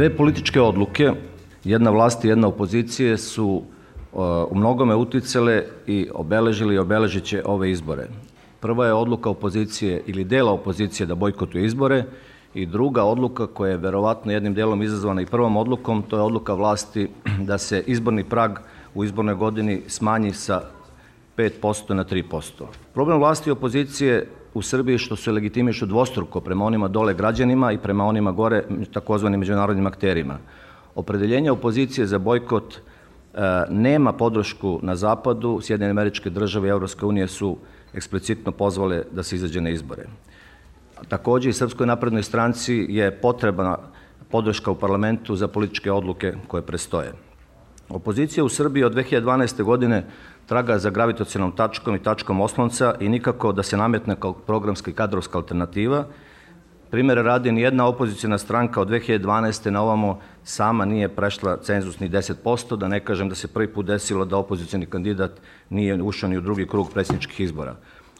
[0.00, 1.12] Dve političke odluke,
[1.64, 3.62] jedna vlasti i jedna opozicije, su
[4.50, 8.06] u mnogome uticale i obeležili i obeležit će ove izbore.
[8.60, 12.04] Prva je odluka opozicije ili dela opozicije da bojkotuje izbore
[12.54, 16.54] i druga odluka koja je verovatno jednim delom izazvana i prvom odlukom, to je odluka
[16.54, 17.08] vlasti
[17.48, 18.58] da se izborni prag
[18.94, 20.62] u izbornoj godini smanji sa
[21.36, 22.64] 5% na 3%.
[22.94, 27.78] Problem vlasti i opozicije u Srbiji što se legitimišu dvostruko prema onima dole građanima i
[27.78, 30.38] prema onima gore takozvanim međunarodnim akterima.
[30.94, 32.80] Opredeljenje opozicije za bojkot e,
[33.70, 37.56] nema podršku na zapadu, Sjedinjene američke države i Evropske unije su
[37.94, 40.06] eksplicitno pozvale da se izađe na izbore.
[41.08, 43.78] Takođe i Srpskoj naprednoj stranci je potrebna
[44.30, 47.12] podrška u parlamentu za političke odluke koje prestoje.
[47.88, 49.62] Opozicija u Srbiji od 2012.
[49.62, 50.04] godine
[50.50, 54.94] traga za gravitacijalnom tačkom i tačkom oslonca i nikako da se nametne kao programska i
[54.94, 56.06] kadrovska alternativa.
[56.90, 59.70] Primere radi, ni jedna opozicijna stranka od 2012.
[59.70, 63.86] na ovamo sama nije prešla cenzus ni 10%, da ne kažem da se prvi put
[63.86, 67.76] desilo da opozicijni kandidat nije ušao ni u drugi krug predsjedničkih izbora.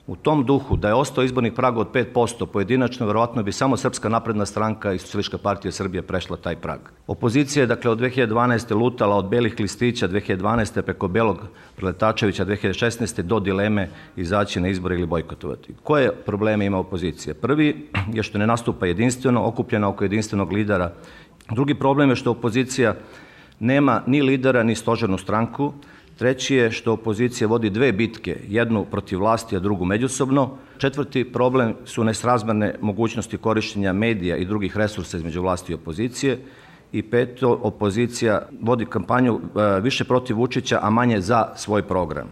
[0.07, 4.09] U tom duhu, da je ostao izborni prag od 5%, pojedinačno, verovatno bi samo Srpska
[4.09, 6.81] napredna stranka i Socialistička partija Srbije prešla taj prag.
[7.07, 8.75] Opozicija je, dakle, od 2012.
[8.75, 10.83] lutala od belih listića 2012.
[10.83, 11.39] preko belog
[11.77, 13.23] Preletačevića 2016.
[13.23, 15.75] do dileme izaći na izbore ili bojkotovati.
[15.83, 17.35] Koje probleme ima opozicija?
[17.35, 20.93] Prvi je što ne nastupa jedinstveno, okupljena oko jedinstvenog lidera.
[21.51, 22.95] Drugi problem je što opozicija
[23.61, 25.73] nema ni lidera, ni stožernu stranku,
[26.21, 30.51] Treći je što opozicija vodi dve bitke, jednu protiv vlasti, a drugu međusobno.
[30.79, 36.39] Četvrti problem su nesrazmerne mogućnosti korišćenja medija i drugih resursa između vlasti i opozicije.
[36.93, 42.29] I peto, opozicija vodi kampanju e, više protiv Vučića, a manje za svoj program.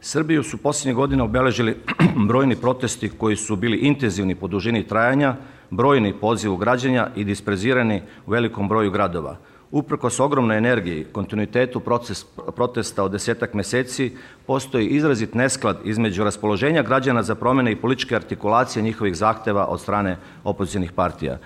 [0.00, 1.76] Srbiju su posljednje godine obeležili
[2.28, 5.36] brojni protesti koji su bili intenzivni po dužini trajanja,
[5.70, 9.36] brojni pozivu građanja i disprezirani u velikom broju gradova.
[9.76, 12.24] Uprkos ogromnoj energiji, kontinuitetu proces,
[12.56, 14.06] protesta od desetak meseci,
[14.46, 20.16] postoji izrazit nesklad između raspoloženja građana za promene i političke artikulacije njihovih zahteva od strane
[20.44, 21.38] opozicijnih partija.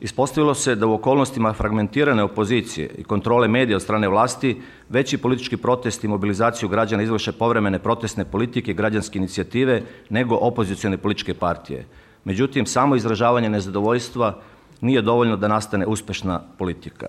[0.00, 4.56] Ispostavilo se da u okolnostima fragmentirane opozicije i kontrole medija od strane vlasti,
[4.88, 10.98] veći politički protest i mobilizaciju građana izvrše povremene protestne politike i građanske inicijative nego opozicijone
[10.98, 11.86] političke partije.
[12.24, 14.38] Međutim, samo izražavanje nezadovoljstva
[14.80, 17.08] nije dovoljno da nastane uspešna politika.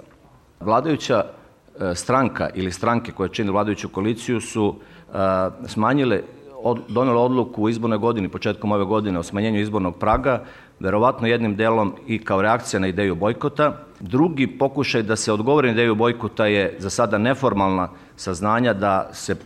[0.61, 5.13] Vladajuća e, stranka ili stranke koje čine vladajuću koaliciju su e,
[5.67, 6.21] smanjile,
[6.87, 10.43] donele odluku u izbornoj godini, početkom ove godine, o smanjenju izbornog praga,
[10.79, 13.77] verovatno jednim delom i kao reakcija na ideju bojkota.
[13.99, 19.33] Drugi pokušaj da se odgovori na ideju bojkota je za sada neformalna saznanja da se
[19.33, 19.37] e,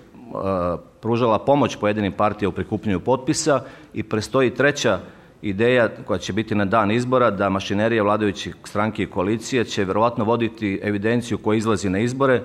[1.01, 3.61] pružala pomoć pojedinim partija u prikupljenju potpisa
[3.93, 4.99] i prestoji treća
[5.45, 10.23] ideja koja će biti na dan izbora da mašinerija vladajućih stranke i koalicije će verovatno
[10.23, 12.41] voditi evidenciju koja izlazi na izbore,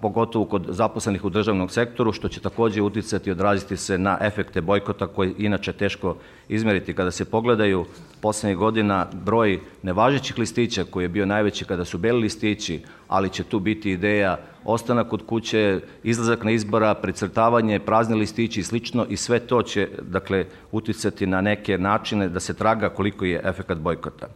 [0.00, 4.60] pogotovo kod zaposlenih u državnom sektoru, što će takođe uticati i odraziti se na efekte
[4.60, 6.16] bojkota koji inače teško
[6.48, 6.94] izmeriti.
[6.94, 7.84] Kada se pogledaju
[8.20, 13.44] poslednjih godina broj nevažećih listića koji je bio najveći kada su beli listići, ali će
[13.44, 19.16] tu biti ideja ostanak kod kuće, izlazak na izbora, precrtavanje, prazni listići i slično i
[19.16, 24.28] sve to će dakle, uticati na neke načine da se traga koliko je efekat bojkota.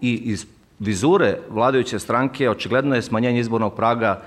[0.00, 0.46] I iz
[0.78, 4.22] vizure vladajuće stranke očigledno je smanjenje izbornog praga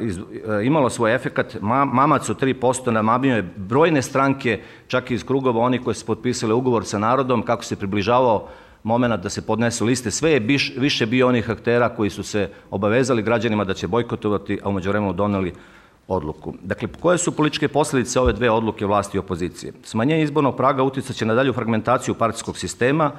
[0.00, 0.18] iz,
[0.64, 1.56] imalo svoj efekat.
[1.92, 6.52] Mamac od 3% namamio je brojne stranke, čak i iz krugova oni koji su potpisali
[6.52, 8.48] ugovor sa narodom, kako se približavao
[8.82, 10.10] moment da se podnesu liste.
[10.10, 14.58] Sve je biš, više bio onih aktera koji su se obavezali građanima da će bojkotovati,
[14.62, 15.52] a umeđu vremenu doneli
[16.08, 16.54] odluku.
[16.62, 19.72] Dakle, koje su političke posledice ove dve odluke vlasti i opozicije?
[19.82, 23.10] Smanjenje izbornog praga uticaće na dalju fragmentaciju partijskog sistema,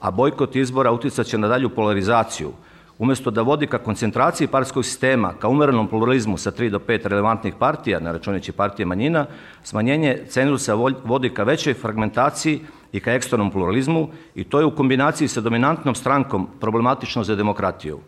[0.00, 2.52] a bojkot izbora uticaće na dalju polarizaciju,
[2.98, 7.54] umesto da vodi ka koncentraciji partijskog sistema, ka umerenom pluralizmu sa 3 do 5 relevantnih
[7.58, 9.26] partija, na računajući partije manjina,
[9.62, 10.74] smanjenje cenzusa
[11.04, 12.60] vodi ka većoj fragmentaciji
[12.92, 18.00] i ka eksternom pluralizmu i to je u kombinaciji sa dominantnom strankom problematično za demokratiju.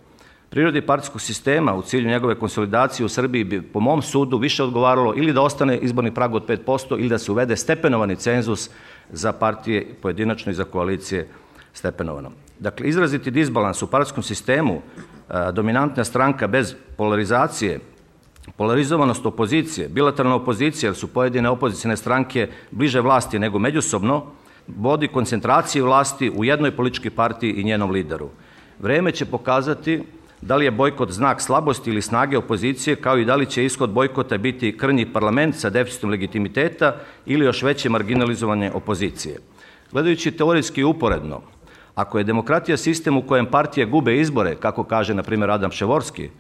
[0.51, 5.15] Prirodi partijskog sistema u cilju njegove konsolidacije u Srbiji bi po mom sudu više odgovaralo
[5.17, 8.71] ili da ostane izborni prag od 5% ili da se uvede stepenovani cenzus
[9.11, 11.29] za partije pojedinačno i za koalicije
[11.75, 12.31] stepenovano.
[12.59, 14.83] Dakle, izraziti disbalans u partijskom sistemu,
[15.53, 17.81] dominantna stranka bez polarizacije,
[18.57, 24.25] polarizovanost opozicije, bilateralna opozicija, jer su pojedine opozicijne stranke bliže vlasti nego međusobno,
[24.67, 28.29] vodi koncentraciji vlasti u jednoj političkoj partiji i njenom lideru.
[28.79, 30.03] Vreme će pokazati
[30.41, 33.91] da li je bojkot znak slabosti ili snage opozicije, kao i da li će ishod
[33.91, 39.39] bojkota biti krnji parlament sa deficitom legitimiteta ili još veće marginalizovanje opozicije.
[39.93, 41.41] Gledajući teorijski uporedno,
[41.95, 46.31] Ako je demokratija sistem u kojem partije gube izbore, kako kaže na primjer Adam Ševorski,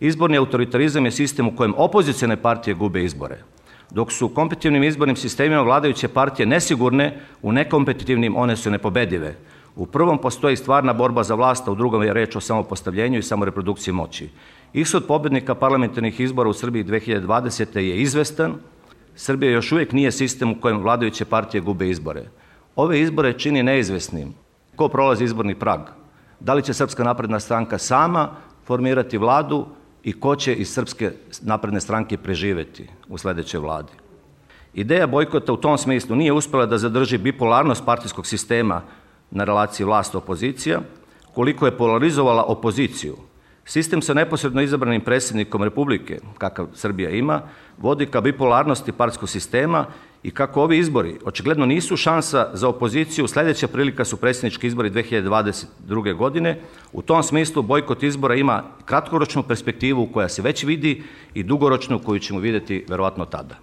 [0.00, 3.38] izborni autoritarizam je sistem u kojem opozicijne partije gube izbore.
[3.90, 9.34] Dok su u kompetitivnim izbornim sistemima vladajuće partije nesigurne, u nekompetitivnim one su nepobedive.
[9.76, 13.22] U prvom postoji stvarna borba za vlast, a u drugom je reč o samopostavljenju i
[13.22, 14.28] samoreprodukciji moći.
[14.72, 17.78] Ishod pobednika parlamentarnih izbora u Srbiji 2020.
[17.78, 18.54] je izvestan.
[19.16, 22.24] Srbija još uvijek nije sistem u kojem vladajuće partije gube izbore.
[22.76, 24.34] Ove izbore čini neizvesnim.
[24.76, 25.80] Ko prolazi izborni prag?
[26.40, 28.30] Da li će Srpska napredna stranka sama
[28.64, 29.66] formirati vladu
[30.02, 33.92] i ko će iz Srpske napredne stranke preživeti u sledećoj vladi?
[34.74, 38.82] Ideja bojkota u tom smislu nije uspela da zadrži bipolarnost partijskog sistema
[39.30, 40.80] na relaciji vlast-opozicija,
[41.34, 43.16] koliko je polarizovala opoziciju.
[43.64, 47.42] Sistem sa neposredno izabranim predsjednikom Republike, kakav Srbija ima,
[47.78, 49.86] vodi ka bipolarnosti partijskog sistema
[50.22, 56.16] i kako ovi izbori očigledno nisu šansa za opoziciju, sledeća prilika su predsjednički izbori 2022.
[56.16, 56.60] godine.
[56.92, 61.02] U tom smislu bojkot izbora ima kratkoročnu perspektivu koja se već vidi
[61.34, 63.54] i dugoročnu koju ćemo videti verovatno tada.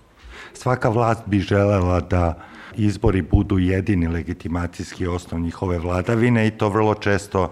[0.54, 2.42] Svaka vlast bi želela da
[2.78, 7.52] izbori budu jedini legitimacijski osnov njihove vladavine i to vrlo često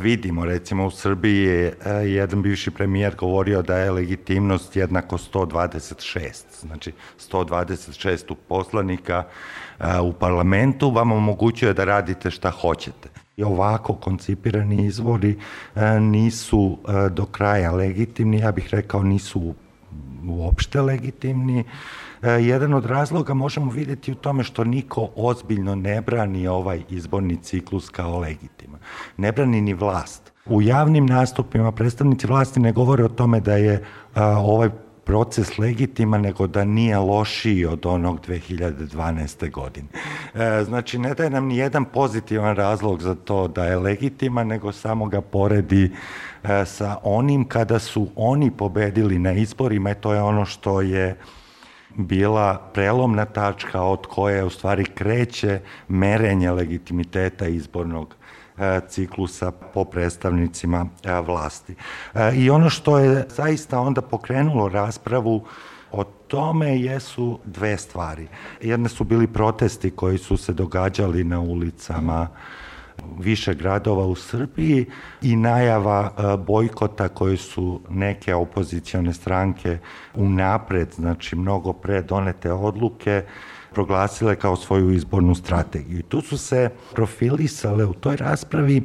[0.00, 0.44] vidimo.
[0.44, 6.60] Recimo u Srbiji je jedan bivši premijer govorio da je legitimnost jednako 126.
[6.60, 6.92] Znači
[7.30, 9.24] 126 poslanika
[10.02, 13.08] u parlamentu vam omogućuje da radite šta hoćete.
[13.36, 15.38] I ovako koncipirani izvori
[16.00, 16.78] nisu
[17.10, 19.54] do kraja legitimni, ja bih rekao nisu
[20.30, 21.64] uopšte legitimni.
[22.22, 27.36] E, jedan od razloga možemo videti u tome što niko ozbiljno ne brani ovaj izborni
[27.42, 28.80] ciklus kao legitiman.
[29.16, 30.32] Ne brani ni vlast.
[30.46, 33.84] U javnim nastupima predstavnici vlasti ne govore o tome da je
[34.14, 34.70] a, ovaj
[35.08, 39.50] proces legitiman, nego da nije lošiji od onog 2012.
[39.50, 39.88] godine.
[40.34, 44.72] E, znači, ne daje nam ni jedan pozitivan razlog za to da je legitiman, nego
[44.72, 45.90] samo ga poredi
[46.66, 51.16] sa onim kada su oni pobedili na izborima i to je ono što je
[51.98, 58.14] bila prelomna tačka od koje u stvari kreće merenje legitimiteta izbornog
[58.58, 61.74] e, ciklusa po predstavnicima e, vlasti.
[62.14, 65.44] E, I ono što je zaista onda pokrenulo raspravu
[65.92, 68.28] o tome jesu dve stvari.
[68.60, 72.28] Jedne su bili protesti koji su se događali na ulicama
[73.18, 74.86] više gradova u Srbiji
[75.22, 79.78] i najava e, bojkota koje su neke opozicione stranke
[80.14, 83.24] unapred, znači mnogo pre donete odluke,
[83.72, 85.98] proglasile kao svoju izbornu strategiju.
[85.98, 88.82] I tu su se profilisale u toj raspravi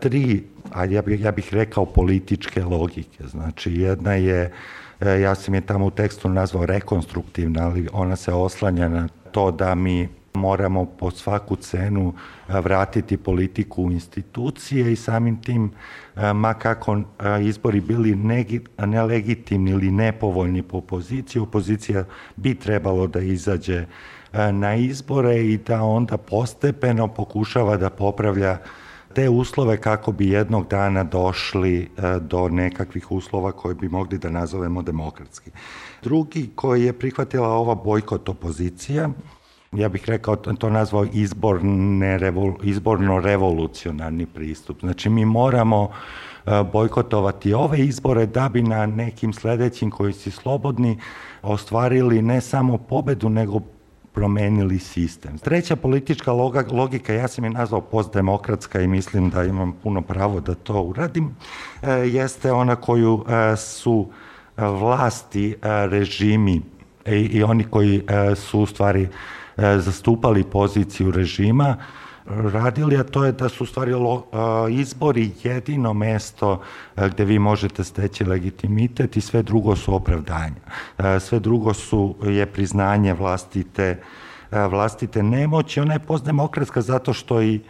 [0.00, 3.26] tri, a ja bih, ja bih rekao političke logike.
[3.26, 4.52] Znači jedna je,
[5.00, 9.50] e, ja sam je tamo u tekstu nazvao rekonstruktivna, ali ona se oslanja na to
[9.50, 12.12] da mi moramo po svaku cenu
[12.48, 15.70] vratiti politiku u institucije i samim tim,
[16.34, 17.00] ma kako
[17.42, 18.14] izbori bili
[18.78, 22.04] nelegitimni ili nepovoljni po opoziciji, opozicija
[22.36, 23.86] bi trebalo da izađe
[24.52, 28.58] na izbore i da onda postepeno pokušava da popravlja
[29.14, 34.82] te uslove kako bi jednog dana došli do nekakvih uslova koje bi mogli da nazovemo
[34.82, 35.50] demokratski.
[36.02, 39.08] Drugi koji je prihvatila ova bojkot opozicija
[39.76, 44.80] ja bih rekao, to nazvao izborne, izborno revolucionarni pristup.
[44.80, 45.88] Znači mi moramo
[46.46, 50.98] e, bojkotovati ove izbore da bi na nekim sledećim koji su slobodni
[51.42, 53.60] ostvarili ne samo pobedu, nego
[54.12, 55.38] promenili sistem.
[55.38, 56.32] Treća politička
[56.72, 61.36] logika, ja sam je nazvao postdemokratska i mislim da imam puno pravo da to uradim,
[61.82, 64.08] e, jeste ona koju e, su
[64.56, 66.62] vlasti, režimi
[67.06, 68.02] i oni koji
[68.36, 69.08] su u stvari
[69.56, 71.76] zastupali poziciju režima
[72.26, 76.60] radili, a to je da su stvari lo, a, izbori jedino mesto
[76.96, 80.60] a, gde vi možete steći legitimitet i sve drugo su opravdanja.
[81.20, 84.02] Sve drugo su je priznanje vlastite
[84.50, 85.80] vlastite nemoći.
[85.80, 87.60] Ona je postdemokratska zato što i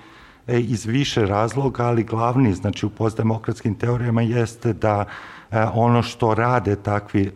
[0.46, 5.04] e, iz više razloga, ali glavni, znači u postdemokratskim teorijama jeste da
[5.74, 7.32] ono što rade takvi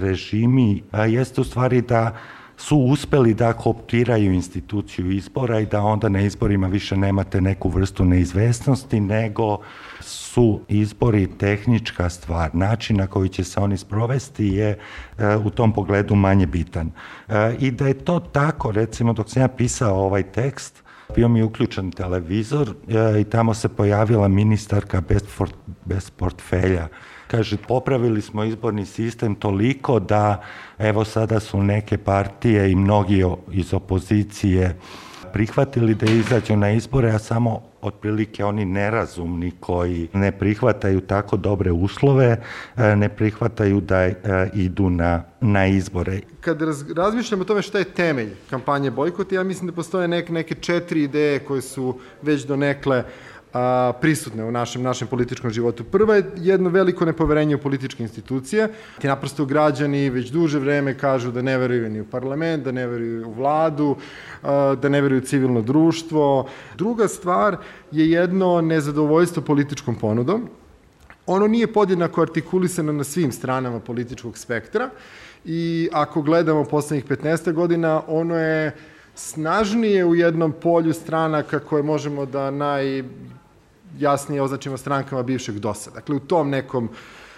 [0.00, 2.16] režimi jeste u stvari da
[2.60, 8.04] su uspeli da kooptiraju instituciju izbora i da onda na izborima više nemate neku vrstu
[8.04, 9.58] neizvesnosti, nego
[10.00, 12.54] su izbori tehnička stvar.
[12.54, 14.78] Način na koji će se oni sprovesti je
[15.18, 16.90] e, u tom pogledu manje bitan.
[17.28, 20.82] E, I da je to tako, recimo dok sam ja pisao ovaj tekst,
[21.14, 25.22] bio mi uključen televizor e, i tamo se pojavila ministarka bez,
[25.84, 26.88] bez portfelja
[27.30, 30.42] Kaže, popravili smo izborni sistem toliko da
[30.78, 34.76] evo sada su neke partije i mnogi iz opozicije
[35.32, 41.72] prihvatili da izađu na izbore, a samo otprilike oni nerazumni koji ne prihvataju tako dobre
[41.72, 42.42] uslove,
[42.76, 44.14] e, ne prihvataju da e,
[44.54, 46.20] idu na, na izbore.
[46.40, 50.32] Kad raz, razmišljamo o tome šta je temelj kampanje bojkota, ja mislim da postoje neke,
[50.32, 55.84] neke četiri ideje koje su već donekle uh, a, prisutne u našem, našem političkom životu.
[55.84, 58.68] Prva je jedno veliko nepoverenje u političke institucije.
[58.98, 62.86] Ti naprosto građani već duže vreme kažu da ne veruju ni u parlament, da ne
[62.86, 63.96] veruju u vladu,
[64.42, 66.48] a, da ne veruju u civilno društvo.
[66.78, 67.56] Druga stvar
[67.90, 70.48] je jedno nezadovoljstvo političkom ponudom.
[71.26, 74.90] Ono nije podjednako artikulisano na svim stranama političkog spektra
[75.44, 78.76] i ako gledamo poslednjih 15 godina, ono je
[79.14, 83.02] snažnije u jednom polju stranaka koje možemo da naj
[83.98, 85.90] jasnije označimo strankama bivšeg DOS-a.
[85.90, 86.88] Dakle, u tom nekom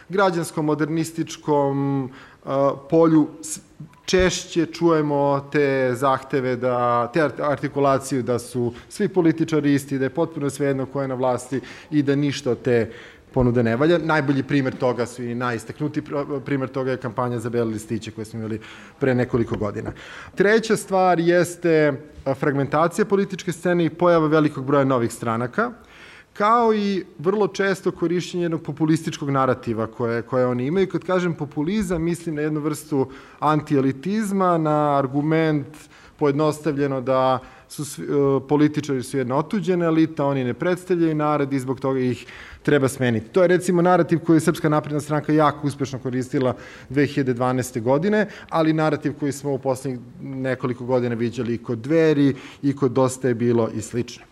[0.09, 2.51] građanskom, modernističkom uh,
[2.91, 3.29] polju
[4.05, 10.51] češće čujemo te zahteve da, te artikulaciju da su svi političari isti, da je potpuno
[10.51, 12.93] svejedno ko je na vlasti i da ništa od te
[13.33, 13.99] ponude ne valja.
[13.99, 16.03] Najbolji primer toga su i najisteknuti
[16.45, 18.61] primer toga je kampanja za bele listiće koje smo imali
[19.01, 19.93] pre nekoliko godina.
[20.35, 21.93] Treća stvar jeste
[22.35, 25.71] fragmentacija političke scene i pojava velikog broja novih stranaka
[26.33, 30.89] kao i vrlo često korišćenje jednog populističkog narativa koje, koje oni imaju.
[30.89, 33.07] Kad kažem populizam, mislim na jednu vrstu
[33.39, 35.67] antielitizma, na argument
[36.19, 41.59] pojednostavljeno da su svi, uh, političari su jedna otuđena elita, oni ne predstavljaju narod i
[41.59, 42.27] zbog toga ih
[42.63, 43.29] treba smeniti.
[43.29, 46.55] To je recimo narativ koji je Srpska napredna stranka jako uspešno koristila
[46.91, 47.81] 2012.
[47.81, 52.93] godine, ali narativ koji smo u poslednjih nekoliko godina viđali i kod dveri i kod
[52.93, 54.32] dosta je bilo i slično.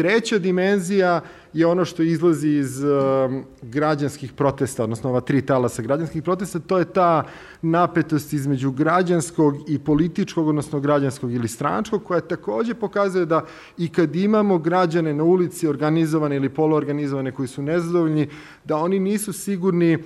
[0.00, 1.20] Treća dimenzija
[1.52, 6.78] je ono što izlazi iz um, građanskih protesta, odnosno ova tri talasa građanskih protesta, to
[6.78, 7.24] je ta
[7.62, 13.44] napetost između građanskog i političkog, odnosno građanskog ili stranačkog, koja takođe pokazuje da
[13.78, 18.28] i kad imamo građane na ulici, organizovane ili poluorganizovane, koji su nezadovoljni,
[18.64, 19.98] da oni nisu sigurni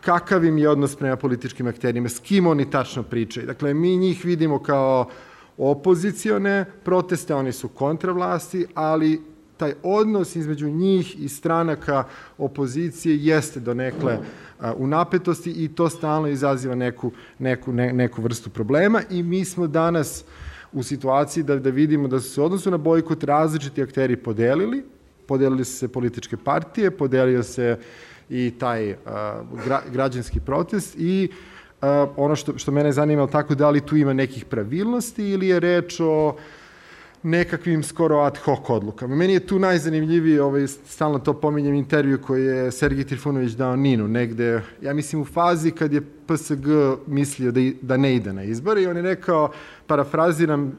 [0.00, 3.46] kakav im je odnos prema političkim akterima, s kim oni tačno pričaju.
[3.46, 5.08] Dakle, mi njih vidimo kao
[5.58, 12.04] opozicione proteste, oni su kontra vlasti, ali taj odnos između njih i stranaka
[12.38, 14.18] opozicije jeste donekle
[14.76, 19.66] u napetosti i to stalno izaziva neku, neku, ne, neku vrstu problema i mi smo
[19.66, 20.24] danas
[20.72, 24.84] u situaciji da, da vidimo da su se odnosu na bojkot različiti akteri podelili,
[25.26, 27.78] podelili su se političke partije, podelio se
[28.30, 28.96] i taj uh,
[29.64, 34.12] gra, građanski protest i uh, ono što, što mene zanima, tako da li tu ima
[34.12, 36.34] nekih pravilnosti ili je reč o uh,
[37.26, 39.16] nekakvim skoro ad hoc odlukama.
[39.16, 44.08] Meni je tu najzanimljiviji, ovaj, stalno to pominjem intervju koji je Sergij Trifunović dao Ninu,
[44.08, 46.66] negde, ja mislim u fazi kad je PSG
[47.06, 49.50] mislio da, da ne ide na izbore i on je rekao,
[49.86, 50.72] parafraziram,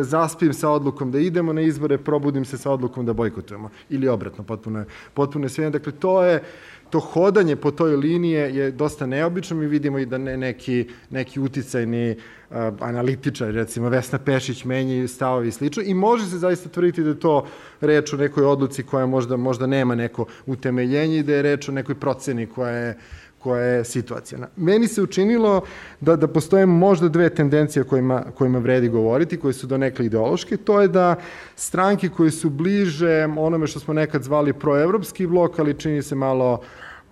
[0.00, 3.70] zaspim sa odlukom da idemo na izbore, probudim se sa odlukom da bojkotujemo.
[3.90, 5.70] Ili obratno, potpuno je, potpuno je sve.
[5.70, 6.42] Dakle, to je,
[6.90, 9.56] to hodanje po toj liniji je dosta neobično.
[9.56, 15.48] Mi vidimo i da ne, neki, neki uticajni uh, analitičari, recimo Vesna Pešić, menjaju stavovi
[15.48, 15.82] i slično.
[15.82, 17.46] I može se zaista tvrditi da to
[17.80, 21.72] reč o nekoj odluci koja možda, možda nema neko utemeljenje i da je reč o
[21.72, 22.98] nekoj proceni koja je
[23.42, 24.48] koja je situacijana.
[24.56, 25.62] Meni se učinilo
[26.00, 30.56] da, da postoje možda dve tendencije kojima, kojima vredi govoriti, koje su donekle ideološke.
[30.56, 31.16] To je da
[31.56, 36.60] stranke koje su bliže onome što smo nekad zvali proevropski blok, ali čini se malo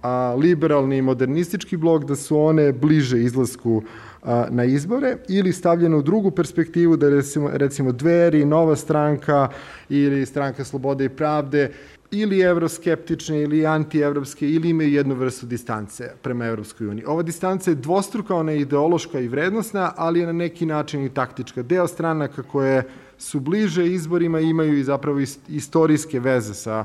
[0.02, 3.82] a, liberalni i modernistički blok, da su one bliže izlasku
[4.22, 9.48] a, na izbore ili stavljeno u drugu perspektivu da recimo, recimo Dveri, Nova stranka
[9.88, 11.70] ili stranka Slobode i pravde
[12.10, 17.04] ili evroskeptične ili antievropske ili imaju jednu vrstu distance prema Evropskoj uniji.
[17.04, 21.14] Ova distanca je dvostruka, ona je ideološka i vrednostna, ali je na neki način i
[21.14, 21.62] taktička.
[21.62, 22.82] Deo stranaka koje
[23.18, 26.84] su bliže izborima imaju i zapravo istorijske veze sa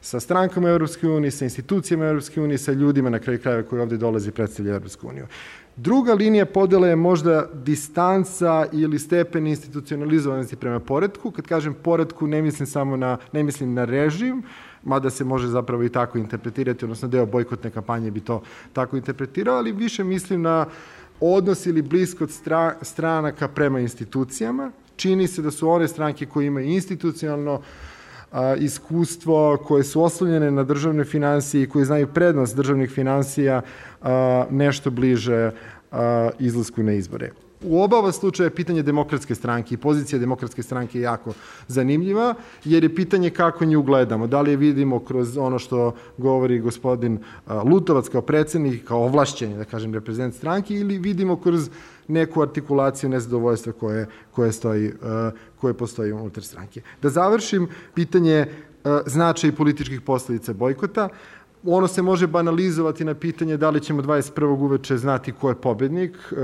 [0.00, 3.96] sa strankama Evropske unije, sa institucijama Evropske unije, sa ljudima na kraju krajeva koji ovde
[3.96, 5.26] dolazi i predstavlja Evropsku uniju.
[5.80, 11.30] Druga linija podele je možda distanca ili stepen institucionalizovanosti prema poredku.
[11.30, 14.42] Kad kažem poredku, ne mislim samo na, ne mislim na režim,
[14.84, 18.42] mada se može zapravo i tako interpretirati, odnosno deo bojkotne kampanje bi to
[18.72, 20.66] tako interpretirao, ali više mislim na
[21.20, 24.70] odnos ili bliskot stra, stranaka prema institucijama.
[24.96, 27.60] Čini se da su one stranke koje imaju institucionalno
[28.32, 33.62] a, iskustvo, koje su oslonjene na državne financije i koje znaju prednost državnih financija
[34.02, 35.50] a, nešto bliže
[35.92, 37.30] a, izlasku na izbore.
[37.62, 41.32] u oba ova slučaja pitanje demokratske stranke i pozicija demokratske stranke je jako
[41.68, 44.26] zanimljiva, jer je pitanje kako nju gledamo.
[44.26, 47.18] Da li je vidimo kroz ono što govori gospodin
[47.64, 51.70] Lutovac kao predsednik, kao ovlašćenje, da kažem, reprezent stranke, ili vidimo kroz
[52.08, 54.92] neku artikulaciju nezadovoljstva koje, koje, stoji,
[55.60, 56.80] koje postoji unutar stranke.
[57.02, 58.46] Da završim, pitanje
[59.06, 61.08] značaj političkih posledica bojkota
[61.66, 64.44] ono se može banalizovati na pitanje da li ćemo 21.
[64.44, 66.36] uveče znati ko je pobednik e,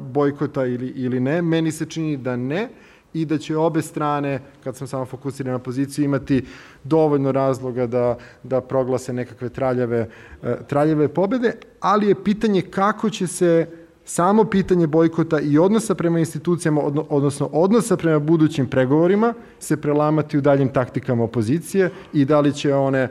[0.00, 1.42] bojkota ili, ili ne.
[1.42, 2.68] Meni se čini da ne
[3.14, 6.44] i da će obe strane, kad sam samo fokusiran na poziciju, imati
[6.84, 10.08] dovoljno razloga da, da proglase nekakve traljave,
[10.42, 13.66] e, traljave pobede, ali je pitanje kako će se
[14.08, 20.40] samo pitanje bojkota i odnosa prema institucijama, odnosno odnosa prema budućim pregovorima, se prelamati u
[20.40, 23.08] daljim taktikama opozicije i da li će one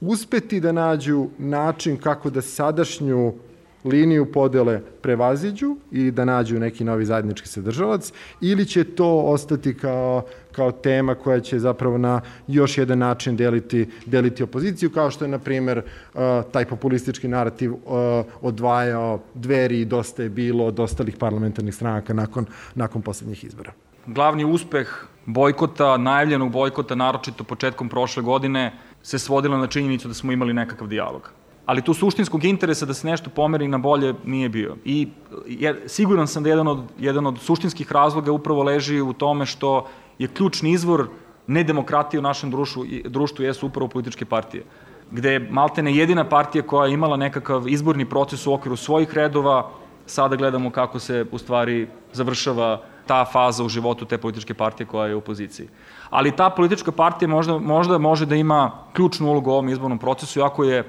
[0.00, 3.32] uspeti da nađu način kako da sadašnju
[3.84, 10.22] liniju podele prevaziđu i da nađu neki novi zajednički sadržalac ili će to ostati kao,
[10.52, 15.28] kao tema koja će zapravo na još jedan način deliti, deliti opoziciju, kao što je,
[15.28, 16.20] na primer, uh,
[16.52, 17.80] taj populistički narativ uh,
[18.40, 23.72] odvajao dveri i dosta je bilo od ostalih parlamentarnih stranaka nakon, nakon poslednjih izbora.
[24.06, 24.88] Glavni uspeh
[25.26, 30.88] bojkota, najavljenog bojkota, naročito početkom prošle godine, se svodila na činjenicu da smo imali nekakav
[30.88, 31.30] dijalog.
[31.66, 34.76] Ali tu suštinskog interesa da se nešto pomeri na bolje nije bio.
[34.84, 35.08] I
[35.46, 39.86] jer, siguran sam da jedan od, jedan od suštinskih razloga upravo leži u tome što
[40.20, 41.08] je ključni izvor
[41.46, 44.64] nedemokratije u našem društvu, društvu jesu upravo političke partije
[45.10, 49.70] gde je Maltene jedina partija koja je imala nekakav izborni proces u okviru svojih redova,
[50.06, 55.06] sada gledamo kako se u stvari završava ta faza u životu te političke partije koja
[55.06, 55.68] je u opoziciji.
[56.10, 60.42] Ali ta politička partija možda, možda može da ima ključnu ulogu u ovom izbornom procesu,
[60.42, 60.84] ako je e,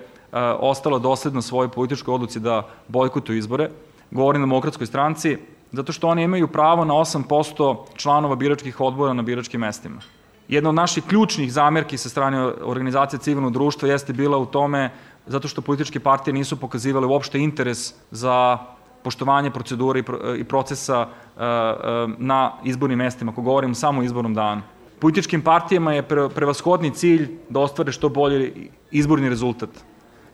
[0.60, 3.70] ostala dosledna svojoj političkoj odluci da bojkotuju izbore.
[4.12, 5.38] Govorim na demokratskoj stranci,
[5.72, 10.02] zato što oni imaju pravo na 8% članova biračkih odbora na biračkim mestima.
[10.48, 14.90] Jedna od naših ključnih zamerki sa strane organizacije civilnog društva jeste bila u tome
[15.26, 18.58] zato što političke partije nisu pokazivale uopšte interes za
[19.04, 20.04] poštovanje procedure
[20.38, 21.48] i procesa e, e,
[22.18, 24.62] na izbornim mestima, ako govorim samo o izbornom danu.
[25.00, 26.04] Političkim partijama je
[26.36, 29.70] prevashodni cilj da ostvare što bolji izborni rezultat.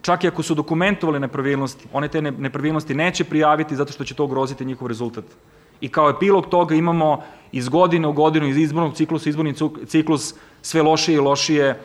[0.02, 4.24] Čak i ako su dokumentovali nepravilnosti, one te nepravilnosti neće prijaviti zato što će to
[4.24, 5.26] ugroziti njihov rezultat.
[5.82, 9.54] I kao epilog toga imamo iz godine u godinu, iz izbornog ciklusa, izborni
[9.86, 11.78] ciklus, sve lošije i lošije e,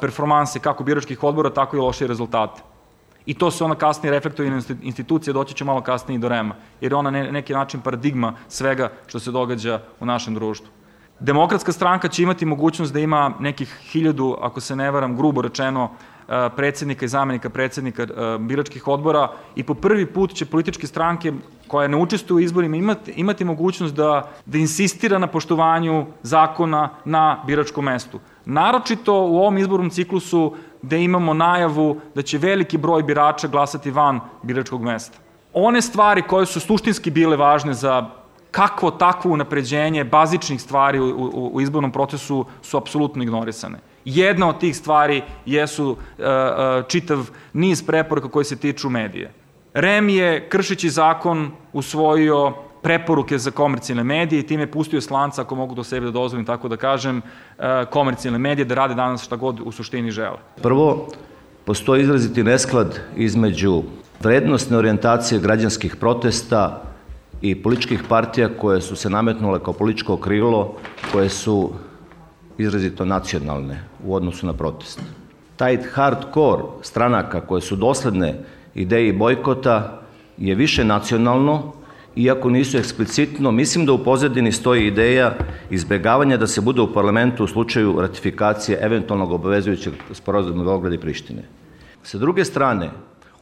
[0.00, 2.62] performanse kako biračkih odbora, tako i lošije rezultate.
[3.26, 6.54] I to se ona kasnije reflektuje na institucije, doći će malo kasnije i do REMA,
[6.80, 10.68] jer je ona ne, neki način paradigma svega što se događa u našem društvu.
[11.20, 15.90] Demokratska stranka će imati mogućnost da ima nekih hiljadu, ako se ne varam, grubo rečeno,
[16.56, 18.06] predsednika i zamenika predsednika
[18.38, 21.32] biračkih odbora i po prvi put će političke stranke
[21.68, 27.44] koje ne učestvuju u izborima imati, imati mogućnost da, da insistira na poštovanju zakona na
[27.46, 28.20] biračkom mestu.
[28.44, 34.20] Naročito u ovom izbornom ciklusu gde imamo najavu da će veliki broj birača glasati van
[34.42, 35.18] biračkog mesta.
[35.52, 38.10] One stvari koje su suštinski bile važne za
[38.54, 43.78] kakvo takvo unapređenje bazičnih stvari u, u, u izbornom procesu su apsolutno ignorisane.
[44.04, 49.32] Jedna od tih stvari jesu uh, uh, čitav niz preporuka koje se tiču medije.
[49.74, 55.74] REM je, kršeći zakon, usvojio preporuke za komercijalne medije i time pustio slanca, ako mogu
[55.74, 57.22] do sebe da dozvolim tako da kažem,
[57.58, 60.38] e, komercijalne medije da rade danas šta god u suštini žele.
[60.62, 61.08] Prvo,
[61.64, 63.82] postoji izraziti nesklad između
[64.20, 66.93] vrednostne orijentacije građanskih protesta
[67.42, 70.74] i političkih partija koje su se nametnule kao političko krilo,
[71.12, 71.70] koje su
[72.58, 75.00] izrazito nacionalne u odnosu na protest.
[75.56, 78.34] Taj hardcore stranaka koje su dosledne
[78.74, 80.00] ideji bojkota
[80.38, 81.72] je više nacionalno,
[82.16, 85.34] iako nisu eksplicitno, mislim da u pozadini stoji ideja
[85.70, 91.42] izbegavanja da se bude u parlamentu u slučaju ratifikacije eventualnog obavezujućeg sporozuma Beograda i Prištine.
[92.02, 92.90] Sa druge strane,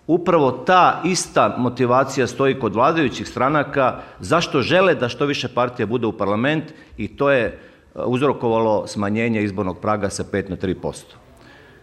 [0.07, 6.07] upravo ta ista motivacija stoji kod vladajućih stranaka zašto žele da što više partija bude
[6.07, 6.65] u parlament
[6.97, 7.59] i to je e,
[8.07, 11.03] uzrokovalo smanjenje izbornog praga sa 5 na 3%.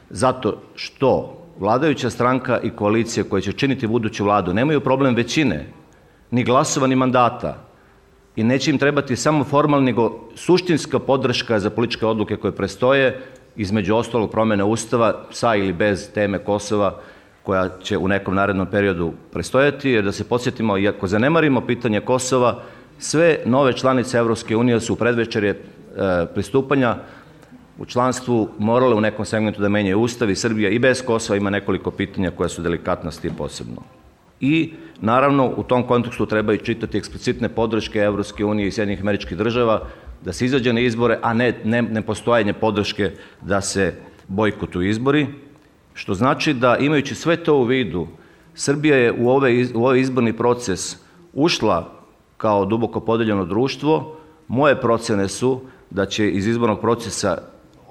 [0.10, 5.68] Zato što vladajuća stranka i koalicija koje će činiti buduću vladu nemaju problem većine,
[6.32, 7.58] ni glasova, ni mandata.
[8.36, 13.22] I neće im trebati samo formalna, nego suštinska podrška za političke odluke koje prestoje,
[13.56, 17.00] između ostalog promene Ustava, sa ili bez teme Kosova,
[17.44, 22.62] koja će u nekom narednom periodu prestojati, jer da se podsjetimo, iako zanemarimo pitanje Kosova,
[23.00, 25.58] sve nove članice Evropske unije su u predvečerje e,
[26.34, 26.96] pristupanja
[27.78, 31.50] u članstvu morale u nekom segmentu da menjaju ustav i Srbija i bez Kosova ima
[31.50, 33.82] nekoliko pitanja koja su delikatnosti posebno.
[34.42, 39.38] i naravno u tom kontekstu treba i čitati eksplicitne podrške Evropske unije i Sjedinjih američkih
[39.38, 39.88] država
[40.26, 43.94] da se izađe na izbore, a ne, ne, ne postojanje podrške da se
[44.28, 45.28] bojkotuju izbori,
[46.00, 48.08] što znači da imajući sve to u vidu,
[48.56, 50.98] Srbija je u, ove, u ovaj izborni proces
[51.34, 51.92] ušla
[52.38, 54.16] kao duboko podeljeno društvo,
[54.48, 55.60] moje procene su
[55.90, 57.38] da će iz izbornog procesa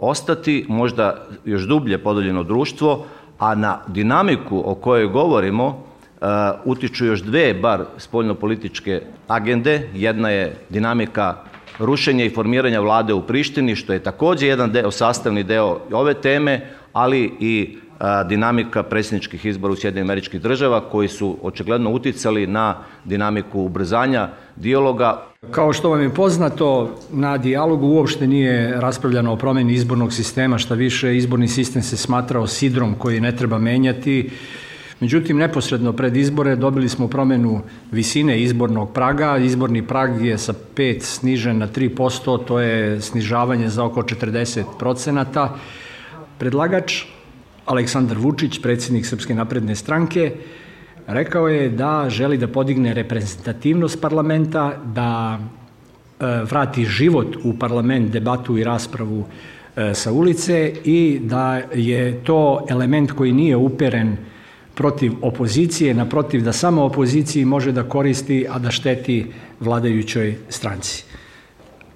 [0.01, 3.05] ostati možda još dublje podeljeno društvo,
[3.39, 6.29] a na dinamiku o kojoj govorimo uh,
[6.65, 9.89] utiču još dve bar spoljnopolitičke agende.
[9.95, 11.37] Jedna je dinamika
[11.79, 16.71] rušenja i formiranja vlade u Prištini, što je takođe jedan deo, sastavni deo ove teme,
[16.93, 17.79] ali i
[18.29, 25.23] dinamika predsjedničkih izbora u Sjedinim američkih država koji su očigledno uticali na dinamiku ubrzanja dijaloga.
[25.51, 30.75] Kao što vam je poznato, na dijalogu uopšte nije raspravljano o promjeni izbornog sistema, šta
[30.75, 34.31] više izborni sistem se smatrao sidrom koji ne treba menjati.
[35.01, 37.61] Međutim, neposredno pred izbore dobili smo promenu
[37.93, 39.37] visine izbornog praga.
[39.37, 45.55] Izborni prag je sa 5 snižen na 3%, to je snižavanje za oko 40 procenata.
[46.39, 47.05] Predlagač
[47.69, 50.33] Aleksandar Vučić, predsjednik Srpske napredne stranke,
[51.07, 58.59] rekao je da želi da podigne reprezentativnost parlamenta, da e, vrati život u parlament, debatu
[58.59, 59.25] i raspravu
[59.77, 64.17] e, sa ulice i da je to element koji nije uperen
[64.75, 69.27] protiv opozicije, naprotiv da samo opoziciji može da koristi, a da šteti
[69.61, 71.05] vladajućoj stranci.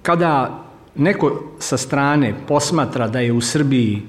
[0.01, 0.63] Kada
[0.95, 4.01] neko sa strane posmatra da je u Srbiji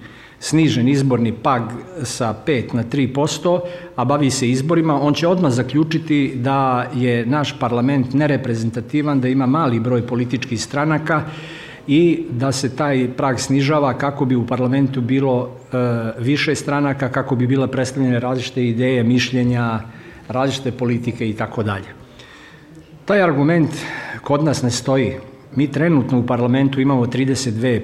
[0.44, 1.62] snižen izborni pag
[2.04, 3.60] sa 5 na 3%,
[3.96, 9.46] a bavi se izborima, on će odmah zaključiti da je naš parlament nereprezentativan, da ima
[9.46, 11.22] mali broj političkih stranaka
[11.86, 15.76] i da se taj prag snižava kako bi u parlamentu bilo e,
[16.18, 19.80] više stranaka, kako bi bila predstavljene različite ideje, mišljenja,
[20.28, 21.88] različite politike i tako dalje.
[23.04, 23.70] Taj argument
[24.22, 25.12] kod nas ne stoji.
[25.56, 27.80] Mi trenutno u parlamentu imamo 32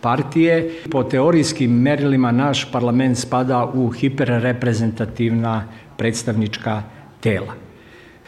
[0.00, 0.70] partije.
[0.90, 5.64] Po teorijskim merilima naš parlament spada u hiperreprezentativna
[5.96, 6.82] predstavnička
[7.20, 7.54] tela.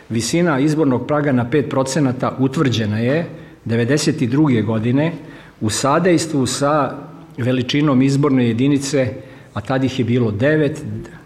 [0.08, 3.26] Visina izbornog praga na 5% utvrđena je
[3.66, 4.64] 92.
[4.64, 5.12] godine
[5.60, 6.96] u sadejstvu sa
[7.38, 9.08] veličinom izborne jedinice,
[9.54, 10.76] a tad ih je bilo 9,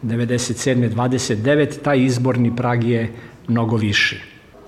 [0.03, 0.91] 97.
[0.91, 3.11] 29, taj izborni prag je
[3.49, 4.21] mnogo viši.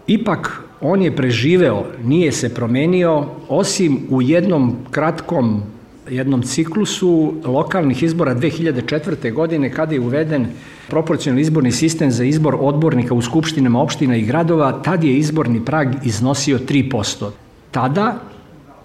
[0.07, 5.63] Ipak on je preživeo, nije se promenio, osim u jednom kratkom
[6.11, 9.33] jednom ciklusu lokalnih izbora 2004.
[9.33, 10.47] godine kada je uveden
[10.89, 15.89] proporcionalni izborni sistem za izbor odbornika u skupštinama opština i gradova, tad je izborni prag
[16.05, 17.31] iznosio 3%.
[17.71, 18.21] Tada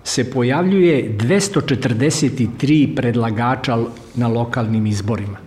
[0.04, 3.78] se pojavljuje 243 predlagača
[4.16, 5.38] na lokalnim izborima.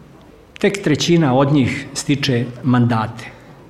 [0.58, 3.24] Tek trećina od njih stiče mandate.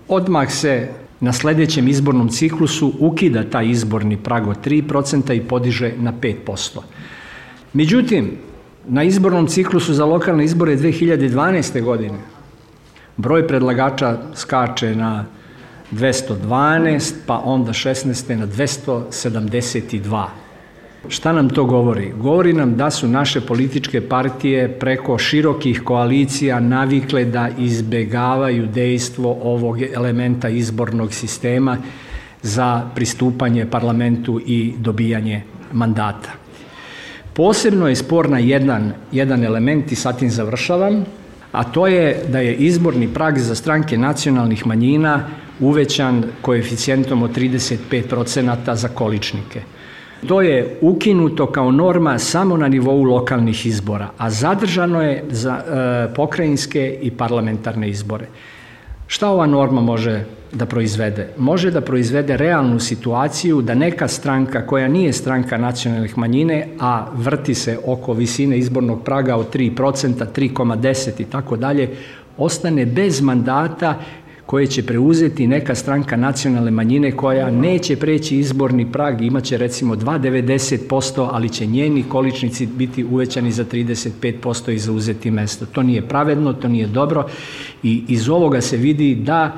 [0.08, 0.88] Odmah se
[1.22, 6.80] na sledećem izbornom ciklusu ukida taj izborni prag od 3% i podiže na 5%.
[7.72, 8.30] Međutim,
[8.88, 11.82] na izbornom ciklusu za lokalne izbore 2012.
[11.82, 12.18] godine
[13.16, 15.24] broj predlagača skače na
[15.92, 18.36] 212, pa onda 16.
[18.36, 20.26] na 272.
[21.08, 22.12] Šta nam to govori?
[22.18, 29.82] Govori nam da su naše političke partije preko širokih koalicija navikle da izbegavaju dejstvo ovog
[29.82, 31.78] elementa izbornog sistema
[32.42, 36.30] za pristupanje parlamentu i dobijanje mandata.
[37.32, 41.04] Posebno je sporna jedan, jedan element i tim završavam,
[41.52, 45.28] a to je da je izborni prag za stranke nacionalnih manjina
[45.60, 49.62] uvećan koeficijentom od 35% za količnike.
[50.26, 56.14] To je ukinuto kao norma samo na nivou lokalnih izbora, a zadržano je za e,
[56.14, 58.26] pokrajinske i parlamentarne izbore.
[59.06, 61.28] Šta ova norma može da proizvede?
[61.38, 67.54] Može da proizvede realnu situaciju da neka stranka koja nije stranka nacionalnih manjine, a vrti
[67.54, 71.90] se oko visine izbornog praga od 3%, 3,10 i tako dalje,
[72.38, 73.94] ostane bez mandata
[74.52, 81.28] koje će preuzeti neka stranka nacionalne manjine koja neće preći izborni prag, imaće recimo 2,90%,
[81.32, 85.66] ali će njeni količnici biti uvećani za 35% i zauzeti mesto.
[85.66, 87.24] To nije pravedno, to nije dobro
[87.82, 89.56] i iz ovoga se vidi da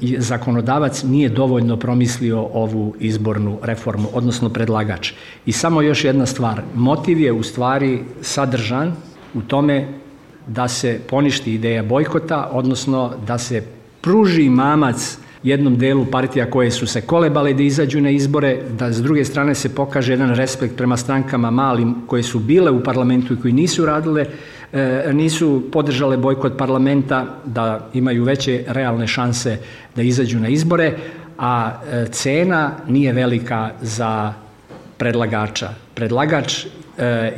[0.00, 5.12] zakonodavac nije dovoljno promislio ovu izbornu reformu, odnosno predlagač.
[5.46, 8.94] I samo još jedna stvar, motiv je u stvari sadržan
[9.34, 9.88] u tome
[10.46, 16.86] da se poništi ideja bojkota, odnosno da se pruži mamac jednom delu partija koje su
[16.86, 20.96] se kolebale da izađu na izbore, da s druge strane se pokaže jedan respekt prema
[20.96, 24.26] strankama malim koje su bile u parlamentu i koji nisu radile
[24.72, 29.58] e, nisu podržale bojkot parlamenta da imaju veće realne šanse
[29.96, 30.96] da izađu na izbore,
[31.38, 34.32] a e, cena nije velika za
[34.96, 35.68] predlagača.
[35.94, 36.66] Predlagač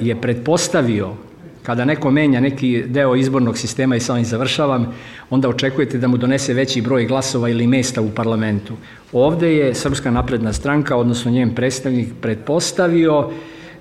[0.00, 1.14] je pretpostavio
[1.62, 4.94] kada neko menja neki deo izbornog sistema i sa ovim završavam,
[5.30, 8.74] onda očekujete da mu donese veći broj glasova ili mesta u parlamentu.
[9.12, 13.30] Ovde je Srpska napredna stranka, odnosno njen predstavnik, pretpostavio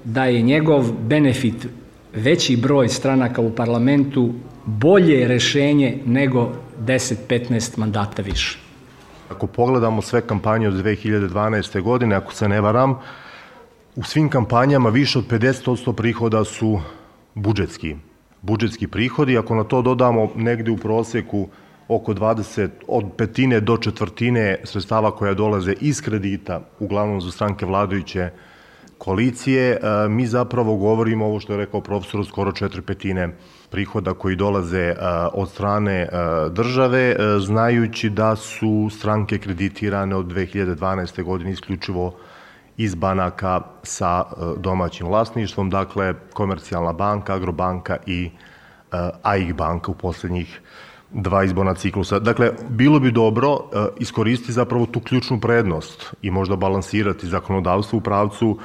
[0.03, 1.67] da je njegov benefit
[2.15, 4.33] veći broj stranaka u parlamentu
[4.65, 8.59] bolje rešenje nego 10-15 mandata više.
[9.29, 11.81] Ako pogledamo sve kampanje od 2012.
[11.81, 12.99] godine, ako se ne varam,
[13.95, 16.79] u svim kampanjama više od 50% prihoda su
[17.35, 17.95] budžetski,
[18.41, 19.37] budžetski prihodi.
[19.37, 21.47] Ako na to dodamo negde u proseku
[21.87, 28.29] oko 20, od petine do četvrtine sredstava koja dolaze iz kredita, uglavnom za stranke vladajuće
[28.97, 33.29] koalicije, e, mi zapravo govorimo ovo što je rekao profesor, skoro četiri petine
[33.69, 34.95] prihoda koji dolaze e,
[35.33, 36.07] od strane e,
[36.49, 41.23] države, znajući da su stranke kreditirane od 2012.
[41.23, 42.13] godine isključivo
[42.83, 44.23] iz banaka sa
[44.57, 48.31] domaćim vlasništvom, dakle komercijalna banka, agrobanka i
[49.23, 50.61] AIG banka u poslednjih
[51.11, 52.19] dva izborna ciklusa.
[52.19, 53.57] Dakle, bilo bi dobro
[53.99, 58.57] iskoristiti zapravo tu ključnu prednost i možda balansirati zakonodavstvo u pravcu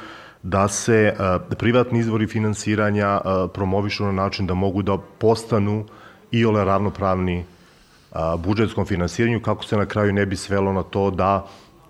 [0.43, 1.15] da se
[1.59, 3.21] privatni izvori finansiranja
[3.55, 5.85] promovišu na način da mogu da postanu
[6.31, 7.45] i ole ravnopravni
[8.39, 11.47] budžetskom finansiranju, kako se na kraju ne bi svelo na to da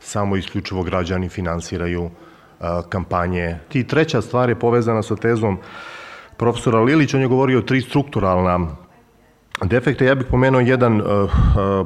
[0.07, 2.11] samo isključivo građani finansiraju
[2.89, 3.59] kampanje.
[3.73, 5.59] I treća stvar je povezana sa tezom
[6.37, 8.77] profesora Lilić, on je govorio o tri strukturalna
[9.65, 10.05] defekta.
[10.05, 11.03] Ja bih pomenuo jedan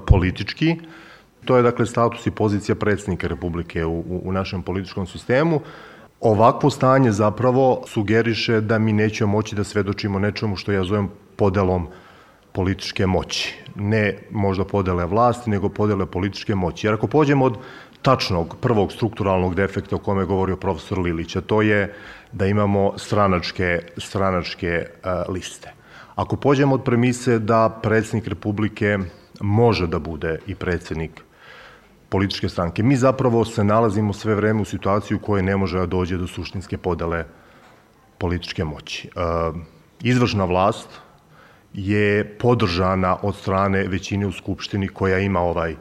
[0.06, 0.76] politički,
[1.44, 5.60] to je dakle status i pozicija predsednika Republike u, u našem političkom sistemu.
[6.20, 11.88] Ovakvo stanje zapravo sugeriše da mi nećemo moći da svedočimo nečemu što ja zovem podelom
[12.52, 13.54] političke moći.
[13.74, 16.86] Ne možda podele vlasti, nego podele političke moći.
[16.86, 17.56] Jer ako pođemo od
[18.02, 21.94] tačnog prvog strukturalnog defekta o kome je govorio profesor Lilić, a to je
[22.32, 25.72] da imamo stranačke, stranačke uh, liste.
[26.14, 28.98] Ako pođemo od premise da predsednik Republike
[29.40, 31.20] može da bude i predsednik
[32.08, 32.82] političke stranke.
[32.82, 36.26] Mi zapravo se nalazimo sve vreme u situaciju u kojoj ne može da dođe do
[36.26, 37.24] suštinske podele
[38.18, 39.08] političke moći.
[39.08, 39.10] E,
[40.02, 40.88] izvršna vlast
[41.72, 45.76] je podržana od strane većine u Skupštini koja ima ovaj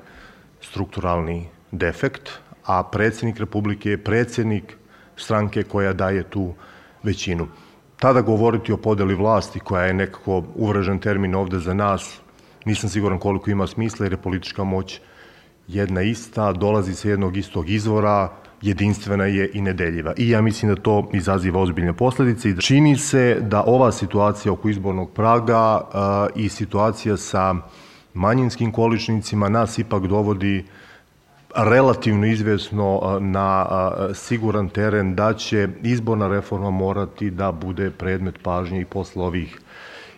[0.61, 2.29] strukturalni defekt,
[2.65, 4.77] a predsednik Republike je predsednik
[5.15, 6.53] stranke koja daje tu
[7.03, 7.47] većinu.
[7.99, 12.19] Tada govoriti o podeli vlasti, koja je nekako uvrežen termin ovde za nas,
[12.65, 14.99] nisam siguran koliko ima smisla jer je politička moć
[15.67, 18.29] jedna ista, dolazi sa jednog istog izvora,
[18.61, 20.13] jedinstvena je i nedeljiva.
[20.17, 24.51] I ja mislim da to izaziva ozbiljne posledice i da čini se da ova situacija
[24.51, 27.55] oko izbornog praga a, i situacija sa
[28.13, 30.65] manjinskim količnicima nas ipak dovodi
[31.55, 33.65] relativno izvesno na
[34.13, 39.59] siguran teren da će izborna reforma morati da bude predmet pažnje i posle ovih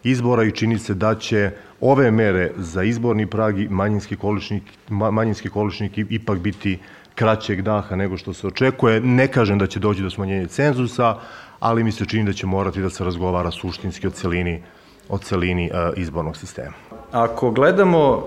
[0.04, 5.50] izbora i čini se da će ove mere za izborni prag i manjinski količnik, manjinski
[5.50, 6.80] količnik ipak biti
[7.16, 9.00] kraćeg daha nego što se očekuje.
[9.00, 11.16] Ne kažem da će doći do smanjenja cenzusa,
[11.60, 14.62] ali mi se čini da će morati da se razgovara suštinski o celini,
[15.10, 16.74] o celini izbornog sistema.
[17.12, 18.24] Ako gledamo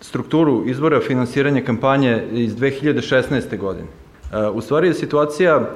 [0.00, 3.58] strukturu izbora finansiranja kampanje iz 2016.
[3.58, 5.70] godine, uh, u stvari je situacija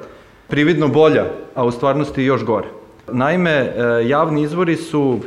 [0.48, 2.68] prividno bolja, a u stvarnosti još gore.
[3.12, 3.72] Naime,
[4.06, 5.20] javni izvori su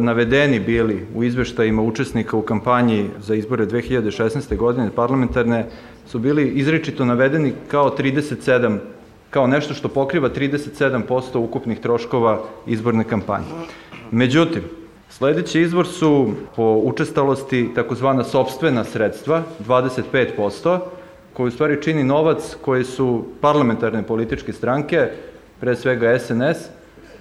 [0.00, 4.56] navedeni bili u izveštajima učesnika u kampanji za izbore 2016.
[4.56, 5.66] godine parlamentarne
[6.06, 8.78] su bili izričito navedeni kao 37
[9.30, 13.46] kao nešto što pokriva 37% ukupnih troškova izborne kampanje.
[14.10, 14.62] Međutim,
[15.18, 20.78] sledeći izvor su po učestalosti takozvana sobstvena sredstva, 25%,
[21.32, 25.08] koji u stvari čini novac koji su parlamentarne političke stranke,
[25.60, 26.68] pre svega SNS,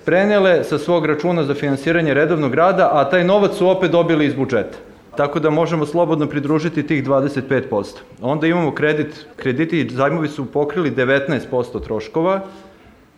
[0.06, 4.34] prenele sa svog računa za finansiranje redovnog rada, a taj novac su opet dobili iz
[4.34, 4.78] budžeta.
[5.16, 7.86] Tako da možemo slobodno pridružiti tih 25%.
[8.22, 12.42] Onda imamo kredit, krediti i zajmovi su pokrili 19% troškova,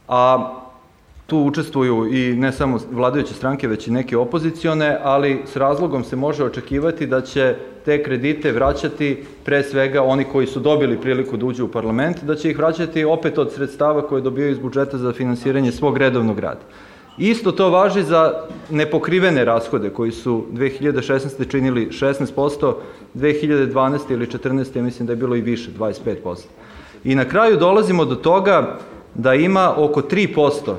[0.07, 0.53] a
[1.29, 6.15] tu učestvuju i ne samo vladajuće stranke, već i neke opozicione, ali s razlogom se
[6.15, 11.45] može očekivati da će te kredite vraćati pre svega oni koji su dobili priliku da
[11.45, 15.13] uđu u parlament, da će ih vraćati opet od sredstava koje dobijaju iz budžeta za
[15.13, 16.61] finansiranje svog redovnog rada.
[17.17, 18.33] Isto to važi za
[18.69, 21.51] nepokrivene rashode koji su 2016.
[21.51, 22.73] činili 16%,
[23.15, 23.99] 2012.
[24.09, 24.77] ili 14.
[24.77, 26.45] ja mislim da je bilo i više, 25%.
[27.03, 28.77] I na kraju dolazimo do toga
[29.15, 30.75] da ima oko 3%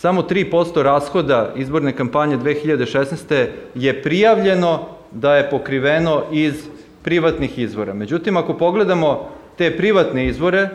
[0.00, 3.46] samo 3% rashoda izborne kampanje 2016.
[3.74, 6.54] je prijavljeno da je pokriveno iz
[7.02, 7.94] privatnih izvora.
[7.94, 10.68] Međutim, ako pogledamo te privatne izvore,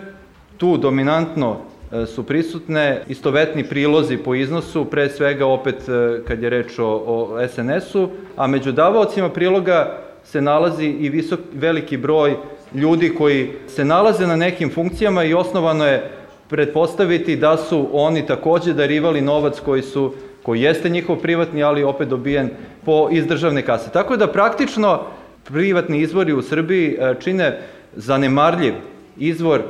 [0.58, 1.58] tu dominantno
[1.92, 6.88] e, su prisutne istovetni prilozi po iznosu, pre svega opet e, kad je reč o,
[6.88, 12.36] o SNS-u, a među davaocima priloga se nalazi i visok, veliki broj
[12.76, 16.12] ljudi koji se nalaze na nekim funkcijama i osnovano je
[16.54, 20.14] pretpostaviti da su oni takođe darivali novac koji su
[20.44, 22.50] koji jeste njihov privatni, ali opet dobijen
[22.86, 23.90] po iz državne kase.
[23.92, 25.02] Tako da praktično
[25.44, 27.60] privatni izvori u Srbiji e, čine
[27.96, 28.74] zanemarljiv
[29.18, 29.62] izvor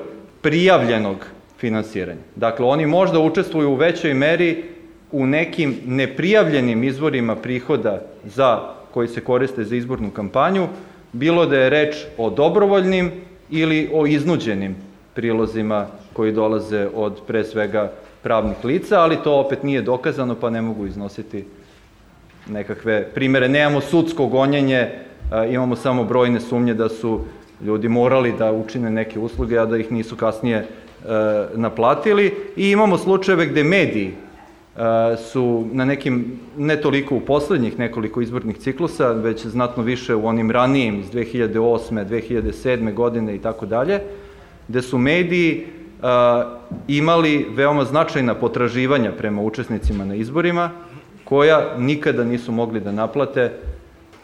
[0.42, 1.26] prijavljenog
[1.58, 2.20] finansiranja.
[2.36, 4.64] Dakle, oni možda učestvuju u većoj meri
[5.12, 8.60] u nekim neprijavljenim izvorima prihoda za
[8.94, 10.68] koji se koriste za izbornu kampanju,
[11.14, 13.12] bilo da je reč o dobrovoljnim
[13.50, 14.76] ili o iznuđenim
[15.14, 17.92] prilozima koji dolaze od pre svega
[18.24, 21.46] pravnih lica, ali to opet nije dokazano, pa ne mogu iznositi
[22.48, 23.50] nekakve primere.
[23.50, 24.90] Nemamo sudsko gonjenje,
[25.50, 27.20] imamo samo brojne sumnje da su
[27.66, 30.66] ljudi morali da učine neke usluge, a da ih nisu kasnije e,
[31.56, 32.34] naplatili.
[32.56, 34.14] I imamo slučajeve gde mediji
[35.18, 40.52] su na nekim, ne toliko u poslednjih nekoliko izbornih ciklusa, već znatno više u onim
[40.52, 42.06] ranijim iz 2008.
[42.06, 42.94] 2007.
[42.94, 44.00] godine i tako dalje,
[44.68, 45.66] gde su mediji
[46.88, 50.72] imali veoma značajna potraživanja prema učesnicima na izborima,
[51.24, 53.52] koja nikada nisu mogli da naplate.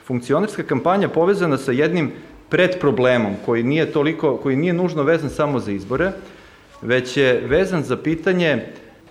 [0.05, 2.11] Funkcionarska kampanja povezana sa jednim
[2.49, 6.11] predproblemom koji nije toliko, koji nije nužno vezan samo za izbore,
[6.81, 8.65] već je vezan za pitanje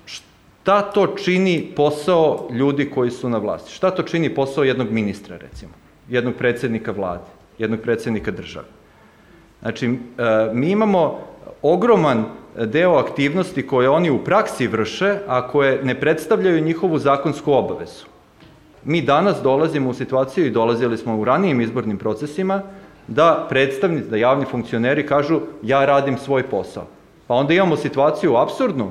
[0.04, 3.72] šta to čini posao ljudi koji su na vlasti.
[3.72, 5.72] Šta to čini posao jednog ministra, recimo,
[6.08, 7.24] jednog predsednika vlade,
[7.58, 8.66] jednog predsednika države.
[9.62, 9.92] Znači, e,
[10.52, 11.18] mi imamo
[11.62, 12.24] ogroman
[12.66, 18.04] deo aktivnosti koje oni u praksi vrše, a koje ne predstavljaju njihovu zakonsku obavezu.
[18.84, 22.62] Mi danas dolazimo u situaciju i dolazili smo u ranijim izbornim procesima
[23.06, 26.86] da predstavnici, da javni funkcioneri kažu ja radim svoj posao.
[27.26, 28.90] Pa onda imamo situaciju absurdnu,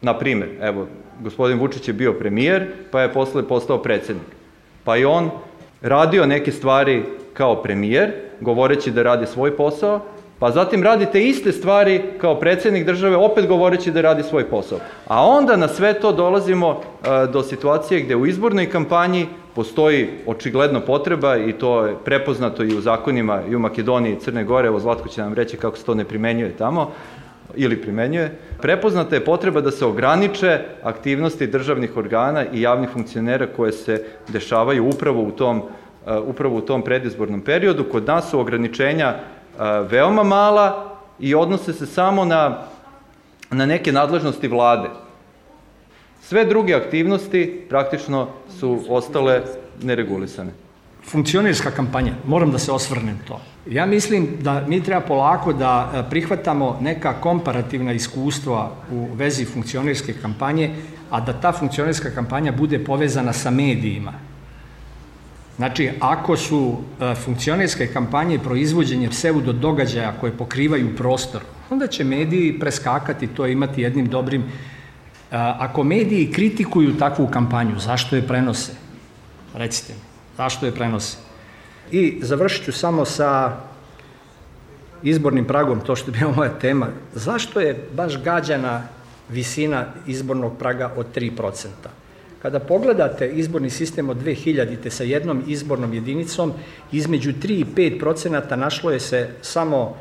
[0.00, 0.86] na primer, evo,
[1.20, 4.26] gospodin Vučić je bio premijer, pa je posle postao predsednik.
[4.84, 5.30] Pa je on
[5.82, 10.00] radio neke stvari kao premijer, govoreći da radi svoj posao,
[10.38, 14.78] pa zatim radite iste stvari kao predsednik države, opet govoreći da radi svoj posao.
[15.06, 20.80] A onda na sve to dolazimo e, do situacije gde u izbornoj kampanji postoji očigledno
[20.80, 24.80] potreba i to je prepoznato i u zakonima i u Makedoniji i Crne Gore, evo
[24.80, 26.90] Zlatko će nam reći kako se to ne primenjuje tamo,
[27.54, 33.72] ili primenjuje, prepoznata je potreba da se ograniče aktivnosti državnih organa i javnih funkcionera koje
[33.72, 35.62] se dešavaju upravo u tom,
[36.26, 37.84] upravo u tom predizbornom periodu.
[37.92, 39.14] Kod nas su ograničenja
[39.90, 42.58] veoma mala i odnose se samo na,
[43.50, 44.88] na neke nadležnosti vlade.
[46.22, 49.42] Sve druge aktivnosti praktično su ostale
[49.82, 50.50] neregulisane.
[51.10, 53.40] Funkcionerska kampanja, moram da se osvrnem to.
[53.70, 60.74] Ja mislim da mi treba polako da prihvatamo neka komparativna iskustva u vezi funkcionerske kampanje,
[61.10, 64.12] a da ta funkcionerska kampanja bude povezana sa medijima
[65.62, 72.58] Znači, ako su e, funkcionerske kampanje proizvođenje pseudo događaja koje pokrivaju prostor, onda će mediji
[72.60, 74.42] preskakati to imati jednim dobrim...
[74.42, 74.46] E,
[75.36, 78.72] ako mediji kritikuju takvu kampanju, zašto je prenose?
[79.54, 80.00] Recite mi,
[80.36, 81.16] zašto je prenose?
[81.92, 83.56] I završit ću samo sa
[85.02, 86.88] izbornim pragom, to što je bila moja tema.
[87.14, 88.82] Zašto je baš gađana
[89.28, 92.01] visina izbornog praga od 3%?
[92.42, 94.90] Kada pogledate izborni sistem od 2000.
[94.90, 96.52] sa jednom izbornom jedinicom,
[96.92, 99.96] između 3 i 5 procenata našlo je se samo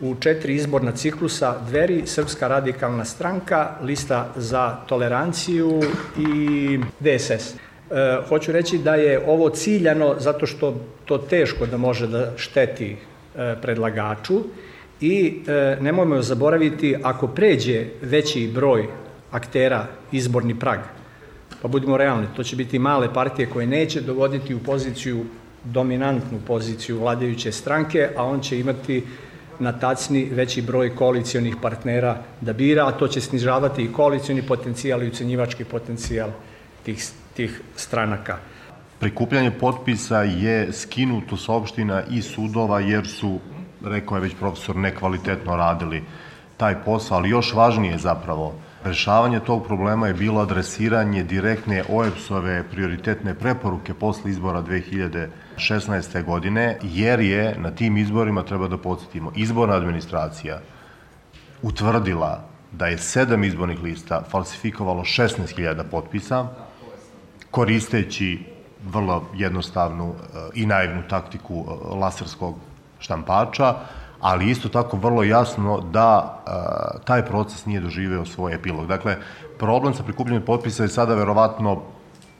[0.00, 5.80] u četiri izborna ciklusa Dveri, Srpska radikalna stranka, Lista za toleranciju
[6.18, 7.30] i DSS.
[7.30, 7.56] E,
[8.28, 12.96] hoću reći da je ovo ciljano zato što to teško da može da šteti
[13.36, 14.40] e, predlagaču
[15.00, 18.86] i e, nemojmo zaboraviti ako pređe veći broj
[19.30, 20.80] aktera izborni prag,
[21.62, 25.24] pa budimo realni, to će biti male partije koje neće dovoditi u poziciju,
[25.64, 29.04] dominantnu poziciju vladajuće stranke, a on će imati
[29.58, 35.02] na tacni veći broj koalicijonih partnera da bira, a to će snižavati i koalicijoni potencijal
[35.02, 36.30] i ucenjivački potencijal
[36.84, 37.06] tih,
[37.36, 38.38] tih stranaka.
[38.98, 43.38] Prikupljanje potpisa je skinuto sa opština i sudova jer su,
[43.84, 46.02] rekao je već profesor, nekvalitetno radili
[46.56, 48.54] taj posao, ali još važnije zapravo,
[48.84, 56.24] Rešavanje tog problema je bilo adresiranje direktne OEPS-ove prioritetne preporuke posle izbora 2016.
[56.24, 60.60] godine, jer je na tim izborima, treba da podsjetimo, izborna administracija
[61.62, 66.46] utvrdila da je sedam izbornih lista falsifikovalo 16.000 potpisa,
[67.50, 68.44] koristeći
[68.84, 72.56] vrlo jednostavnu e, i naivnu taktiku e, laserskog
[72.98, 73.74] štampača,
[74.20, 78.86] ali isto tako vrlo jasno da e, taj proces nije doživeo svoj epilog.
[78.86, 79.16] Dakle,
[79.58, 81.82] problem sa prikupljanjem potpisa je sada verovatno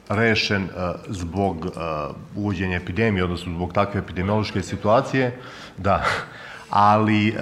[0.08, 0.68] rešen
[1.08, 1.66] zbog
[2.36, 5.40] uvođenja epidemije, odnosno zbog takve epidemiološke situacije,
[5.76, 6.02] da,
[6.70, 7.34] ali e,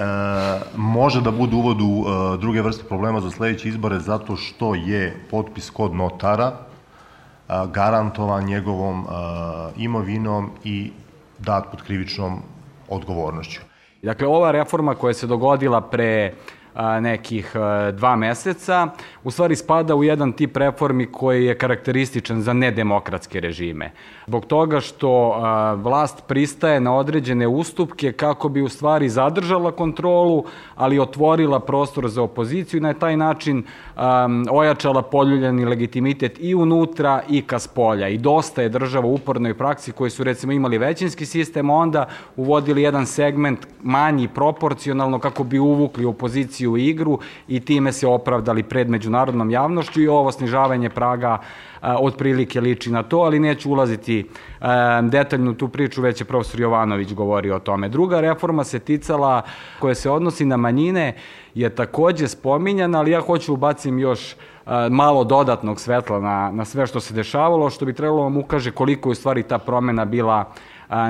[0.76, 5.26] može da bude uvod u e, druge vrste problema za sledeće izbore zato što je
[5.30, 9.06] potpis kod notara e, garantovan njegovom e,
[9.76, 10.92] imovinom i
[11.38, 12.42] dat pod krivičnom
[12.88, 13.60] odgovornošću.
[14.06, 16.32] Dakle, ova reforma koja se dogodila pre
[17.00, 17.52] nekih
[17.92, 18.88] dva meseca,
[19.24, 23.92] u stvari spada u jedan tip reformi koji je karakterističan za nedemokratske režime.
[24.26, 25.40] Zbog toga što
[25.76, 32.22] vlast pristaje na određene ustupke kako bi u stvari zadržala kontrolu, ali otvorila prostor za
[32.22, 33.64] opoziciju i na taj način
[34.50, 38.08] ojačala poljuljeni legitimitet i unutra i ka spolja.
[38.08, 42.06] I dosta je država u upornoj praksi koji su recimo imali većinski sistem, onda
[42.36, 48.62] uvodili jedan segment manji proporcionalno kako bi uvukli opoziciju u igru i time se opravdali
[48.62, 51.38] pred međunarodnom javnošću i ovo snižavanje praga
[51.82, 54.26] otprilike liči na to, ali neću ulaziti
[55.02, 57.88] detaljno u tu priču, već je profesor Jovanović govorio o tome.
[57.88, 59.42] Druga reforma se ticala,
[59.78, 61.14] koja se odnosi na manjine,
[61.54, 64.36] je takođe spominjana, ali ja hoću ubacim još
[64.90, 69.08] malo dodatnog svetla na, na sve što se dešavalo, što bi trebalo vam ukaže koliko
[69.08, 70.52] je u stvari ta promena bila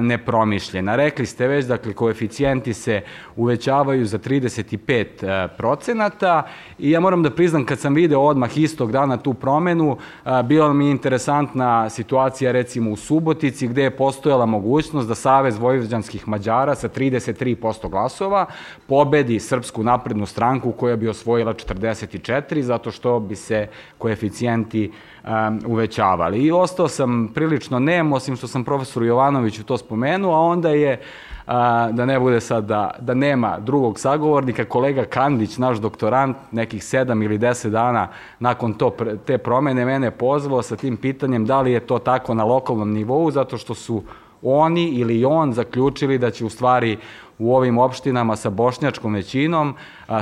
[0.01, 0.97] nepromišljena.
[0.97, 3.03] Rekli ste već, dakle, koeficijenti se
[3.37, 6.43] uvećavaju za 35 e, procenata
[6.79, 9.97] i ja moram da priznam kad sam video odmah istog dana tu promenu,
[10.45, 16.29] bila mi je interesantna situacija recimo u Subotici gde je postojala mogućnost da Savez vojvođanskih
[16.29, 18.47] Mađara sa 33% glasova
[18.87, 23.69] pobedi Srpsku naprednu stranku koja bi osvojila 44 zato što bi se
[23.99, 24.91] koeficijenti
[25.25, 26.39] um, uvećavali.
[26.39, 31.01] I ostao sam prilično nem, osim što sam profesoru Jovanoviću to spomenuo, a onda je
[31.47, 36.85] a, da ne bude sad da, da nema drugog sagovornika, kolega Kandić, naš doktorant, nekih
[36.85, 38.09] sedam ili deset dana
[38.41, 38.97] nakon to,
[39.27, 43.31] te promene mene pozvao sa tim pitanjem da li je to tako na lokalnom nivou,
[43.31, 44.03] zato što su
[44.43, 46.99] oni ili on zaključili da će u stvari
[47.39, 49.75] u ovim opštinama sa bošnjačkom većinom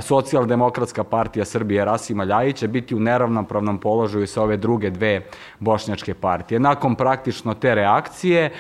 [0.03, 5.27] socijaldemokratska partija Srbije Rasima Ljajića biti u neravnopravnom položaju sa ove druge dve
[5.59, 6.61] bošnjačke partije.
[6.61, 8.51] Nakon praktično te reakcije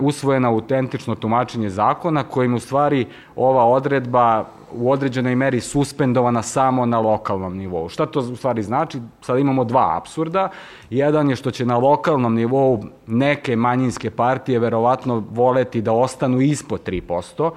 [0.00, 7.00] usvojena autentično tumačenje zakona kojim u stvari ova odredba u određenoj meri suspendovana samo na
[7.00, 7.88] lokalnom nivou.
[7.88, 9.00] Šta to u stvari znači?
[9.20, 10.48] Sad imamo dva absurda.
[10.90, 16.88] Jedan je što će na lokalnom nivou neke manjinske partije verovatno voleti da ostanu ispod
[16.88, 17.50] 3%,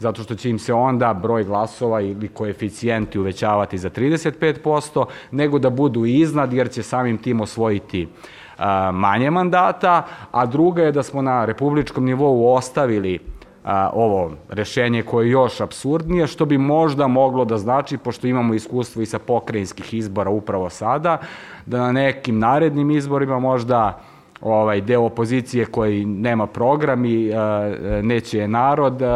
[0.00, 5.70] zato što će im se onda broj glasova ili koeficijenti uvećavati za 35%, nego da
[5.70, 8.08] budu iznad jer će samim tim osvojiti
[8.92, 13.18] manje mandata, a druga je da smo na republičkom nivou ostavili
[13.64, 18.54] a, ovo rešenje koje je još absurdnije, što bi možda moglo da znači, pošto imamo
[18.54, 21.18] iskustvo i sa pokrajinskih izbora upravo sada,
[21.66, 24.00] da na nekim narednim izborima možda
[24.40, 27.36] ovaj deo opozicije koji nema program i uh,
[28.04, 29.08] neće narod, uh,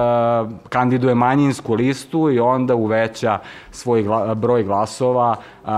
[0.68, 3.38] kandiduje manjinsku listu i onda uveća
[3.70, 5.68] svoj gla, broj glasova uh,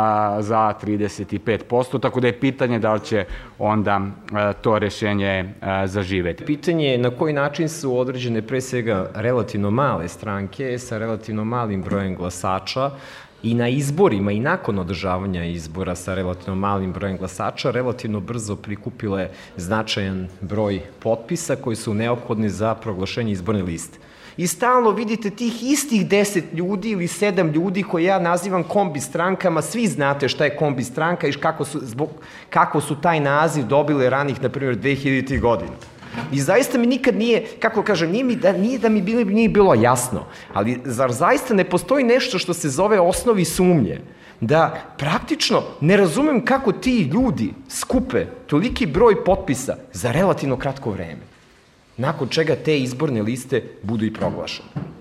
[0.40, 3.24] za 35%, tako da je pitanje da li će
[3.58, 6.44] onda uh, to rešenje uh, zaživeti.
[6.44, 11.82] Pitanje je na koji način su određene pre svega relativno male stranke sa relativno malim
[11.82, 12.90] brojem glasača
[13.42, 19.28] i na izborima i nakon održavanja izbora sa relativno malim brojem glasača relativno brzo prikupile
[19.56, 23.98] značajan broj potpisa koji su neophodni za proglašenje izborne liste.
[24.36, 29.62] I stalno vidite tih istih deset ljudi ili sedam ljudi koje ja nazivam kombi strankama,
[29.62, 32.08] svi znate šta je kombi stranka i kako su, zbog,
[32.50, 35.40] kako su taj naziv dobile ranih, na primjer, 2000.
[35.40, 35.72] godina.
[36.32, 39.48] I zaista mi nikad nije, kako kažem, nije, mi da, nije da mi bili, nije
[39.48, 44.00] bilo jasno, ali zar zaista ne postoji nešto što se zove osnovi sumnje?
[44.40, 51.22] Da praktično ne razumem kako ti ljudi skupe toliki broj potpisa za relativno kratko vreme,
[51.96, 54.95] nakon čega te izborne liste budu i proglašene.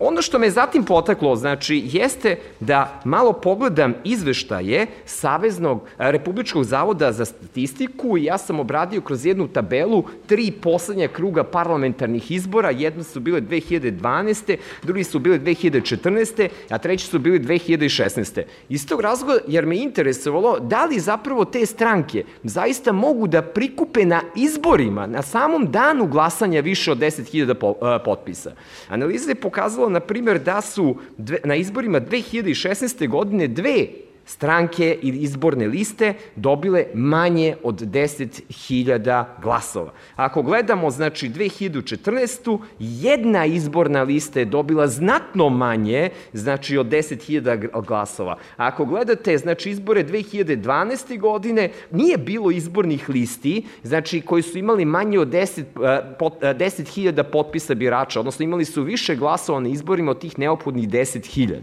[0.00, 7.24] Ono što me zatim potaklo, znači, jeste da malo pogledam izveštaje Saveznog Republičkog zavoda za
[7.24, 13.20] statistiku i ja sam obradio kroz jednu tabelu tri poslednja kruga parlamentarnih izbora, jedne su
[13.20, 14.56] bile 2012.
[14.82, 16.48] drugi su bile 2014.
[16.70, 18.42] a treći su bili 2016.
[18.68, 24.04] Iz tog razloga, jer me interesovalo da li zapravo te stranke zaista mogu da prikupe
[24.04, 28.52] na izborima, na samom danu glasanja više od 10.000 potpisa.
[28.88, 33.08] Analiza je pokazala na primjer, da su dve, na izborima 2016.
[33.08, 33.86] godine dve
[34.28, 39.92] stranke ili izborne liste dobile manje od 10.000 glasova.
[40.16, 42.58] Ako gledamo, znači, 2014.
[42.78, 48.36] jedna izborna lista je dobila znatno manje, znači, od 10.000 glasova.
[48.56, 51.18] Ako gledate, znači, izbore 2012.
[51.20, 58.20] godine, nije bilo izbornih listi, znači, koji su imali manje od 10.000 10 potpisa birača,
[58.20, 61.56] odnosno imali su više glasova na izborima od tih neophodnih 10.000.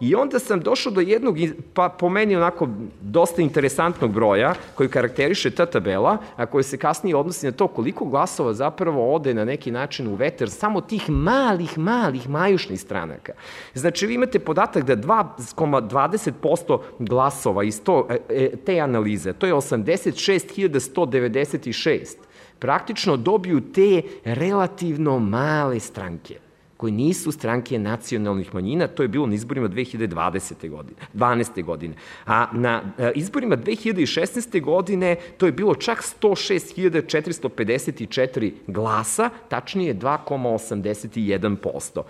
[0.00, 1.36] I onda sam došao do jednog,
[1.74, 2.68] pa po meni onako
[3.00, 8.04] dosta interesantnog broja koji karakteriše ta tabela, a koji se kasnije odnosi na to koliko
[8.04, 13.32] glasova zapravo ode na neki način u veter samo tih malih, malih majušnih stranaka.
[13.74, 19.54] Znači, vi imate podatak da 2,20% glasova iz to, e, e, te analize, to je
[19.54, 22.16] 86.196,
[22.58, 26.43] praktično dobiju te relativno male stranke
[26.84, 30.70] koji nisu stranke nacionalnih manjina, to je bilo na izborima 2020.
[30.70, 31.64] godine, 12.
[31.64, 31.94] godine.
[32.26, 34.62] A na e, izborima 2016.
[34.62, 42.02] godine to je bilo čak 106.454 glasa, tačnije 2,81%.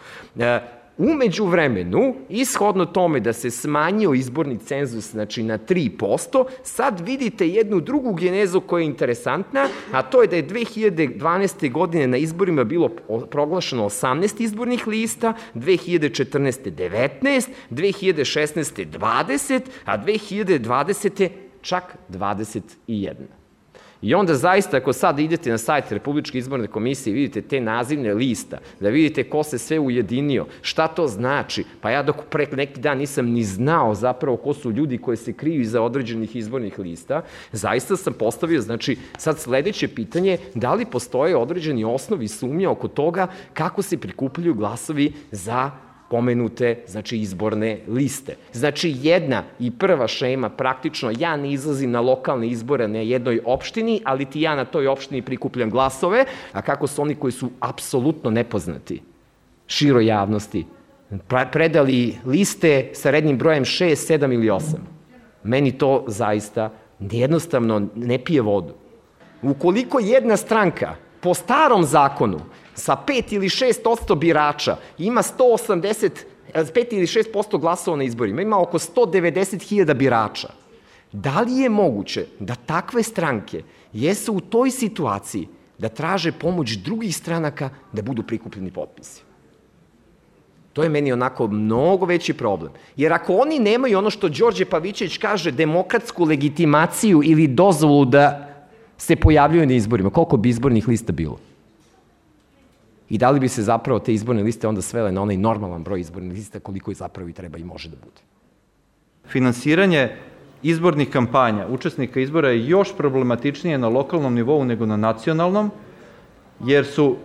[0.98, 7.80] Umeđu vremenu, ishodno tome da se smanjio izborni cenzus znači, na 3%, sad vidite jednu
[7.80, 11.72] drugu genezu koja je interesantna, a to je da je 2012.
[11.72, 12.88] godine na izborima bilo
[13.30, 16.70] proglašeno 18 izbornih lista, 2014.
[16.70, 18.86] 19, 2016.
[18.98, 21.28] 20, a 2020.
[21.60, 23.43] čak 21.
[24.04, 28.14] I onda zaista, ako sad idete na sajt Republičke izborne komisije i vidite te nazivne
[28.14, 32.80] lista, da vidite ko se sve ujedinio, šta to znači, pa ja dok pre neki
[32.80, 37.22] dan nisam ni znao zapravo ko su ljudi koji se kriju iza određenih izbornih lista,
[37.52, 43.26] zaista sam postavio, znači, sad sledeće pitanje, da li postoje određeni osnovi sumnja oko toga
[43.54, 45.70] kako se prikupljaju glasovi za
[46.14, 48.36] pomenute znači, izborne liste.
[48.52, 54.00] Znači, jedna i prva šema, praktično, ja ne izlazim na lokalne izbore na jednoj opštini,
[54.04, 58.30] ali ti ja na toj opštini prikupljam glasove, a kako su oni koji su apsolutno
[58.30, 59.00] nepoznati
[59.66, 60.64] široj javnosti,
[61.52, 64.62] predali liste sa rednim brojem 6, 7 ili 8.
[65.42, 68.74] Meni to zaista jednostavno ne pije vodu.
[69.42, 72.40] Ukoliko jedna stranka po starom zakonu
[72.74, 76.10] sa 5 ili 6% birača ima 180
[76.54, 80.48] 5 ili 6% glasova na izborima, ima oko 190.000 birača.
[81.12, 83.62] Da li je moguće da takve stranke
[83.92, 85.48] jesu u toj situaciji
[85.78, 89.22] da traže pomoć drugih stranaka da budu prikupljeni potpisi?
[90.72, 92.72] To je meni onako mnogo veći problem.
[92.96, 98.50] Jer ako oni nemaju ono što Đorđe Pavićević kaže, demokratsku legitimaciju ili dozvolu da
[98.98, 101.38] se pojavljuju na izborima, koliko bi izbornih lista bilo?
[103.14, 106.00] I da li bi se zapravo te izborne liste onda svele na onaj normalan broj
[106.00, 108.20] izbornih lista koliko je zapravo i treba i može da bude?
[109.30, 110.08] Finansiranje
[110.62, 115.70] izbornih kampanja učesnika izbora je još problematičnije na lokalnom nivou nego na nacionalnom,
[116.64, 117.16] jer su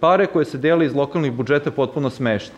[0.00, 2.54] pare koje se dele iz lokalnih budžeta potpuno smešne.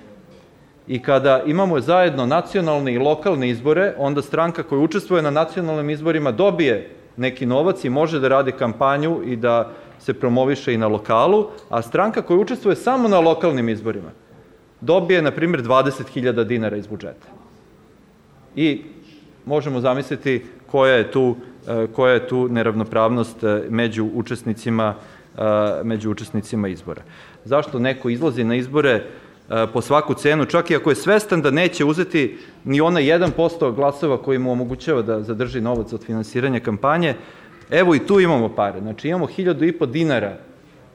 [0.88, 6.32] I kada imamo zajedno nacionalne i lokalne izbore, onda stranka koja učestvuje na nacionalnim izborima
[6.32, 9.70] dobije neki novac i može da radi kampanju i da
[10.00, 14.10] se promoviše i na lokalu, a stranka koja učestvuje samo na lokalnim izborima
[14.80, 17.28] dobije, na primjer, 20.000 dinara iz budžeta.
[18.56, 18.82] I
[19.46, 21.36] možemo zamisliti koja je tu,
[21.68, 24.94] e, koja je tu neravnopravnost e, među učesnicima,
[25.38, 25.42] e,
[25.84, 27.02] među učesnicima izbora.
[27.44, 29.04] Zašto neko izlazi na izbore
[29.72, 34.22] po svaku cenu, čak i ako je svestan da neće uzeti ni ona 1% glasova
[34.22, 37.14] koji mu omogućava da zadrži novac od finansiranja kampanje,
[37.70, 38.80] Evo i tu imamo pare.
[38.80, 40.36] Znači imamo hiljadu i po dinara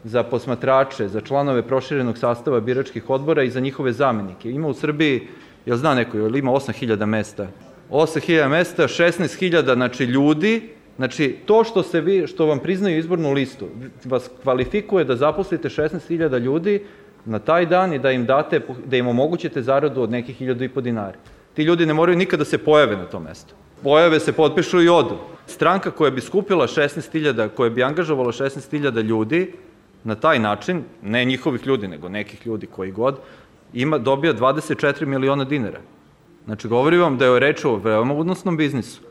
[0.04, 4.52] za posmatrače, za članove proširenog sastava biračkih odbora i za njihove zamenike.
[4.52, 5.28] Ima u Srbiji,
[5.66, 7.48] jel zna neko, jel ima 8000 mesta?
[7.90, 13.68] 8000 mesta, 16000 znači ljudi, Znači, to što, se vi, što vam priznaju izbornu listu
[14.06, 16.84] vas kvalifikuje da zaposlite 16.000 ljudi
[17.26, 20.70] na taj dan i da im date, da im omogućite zaradu od nekih hiljadu i
[20.70, 21.18] po dinara.
[21.54, 24.90] Ti ljudi ne moraju nikada da se pojave na tom mestu pojave se, potpišu i
[24.90, 25.18] odu.
[25.48, 29.54] Stranka koja bi skupila 16.000, koja bi angažovala 16.000 ljudi,
[30.04, 33.18] na taj način, ne njihovih ljudi, nego nekih ljudi koji god,
[33.74, 35.80] ima, dobija 24 miliona dinara.
[36.46, 39.02] Znači, govori vam da je reč o veoma udnosnom biznisu.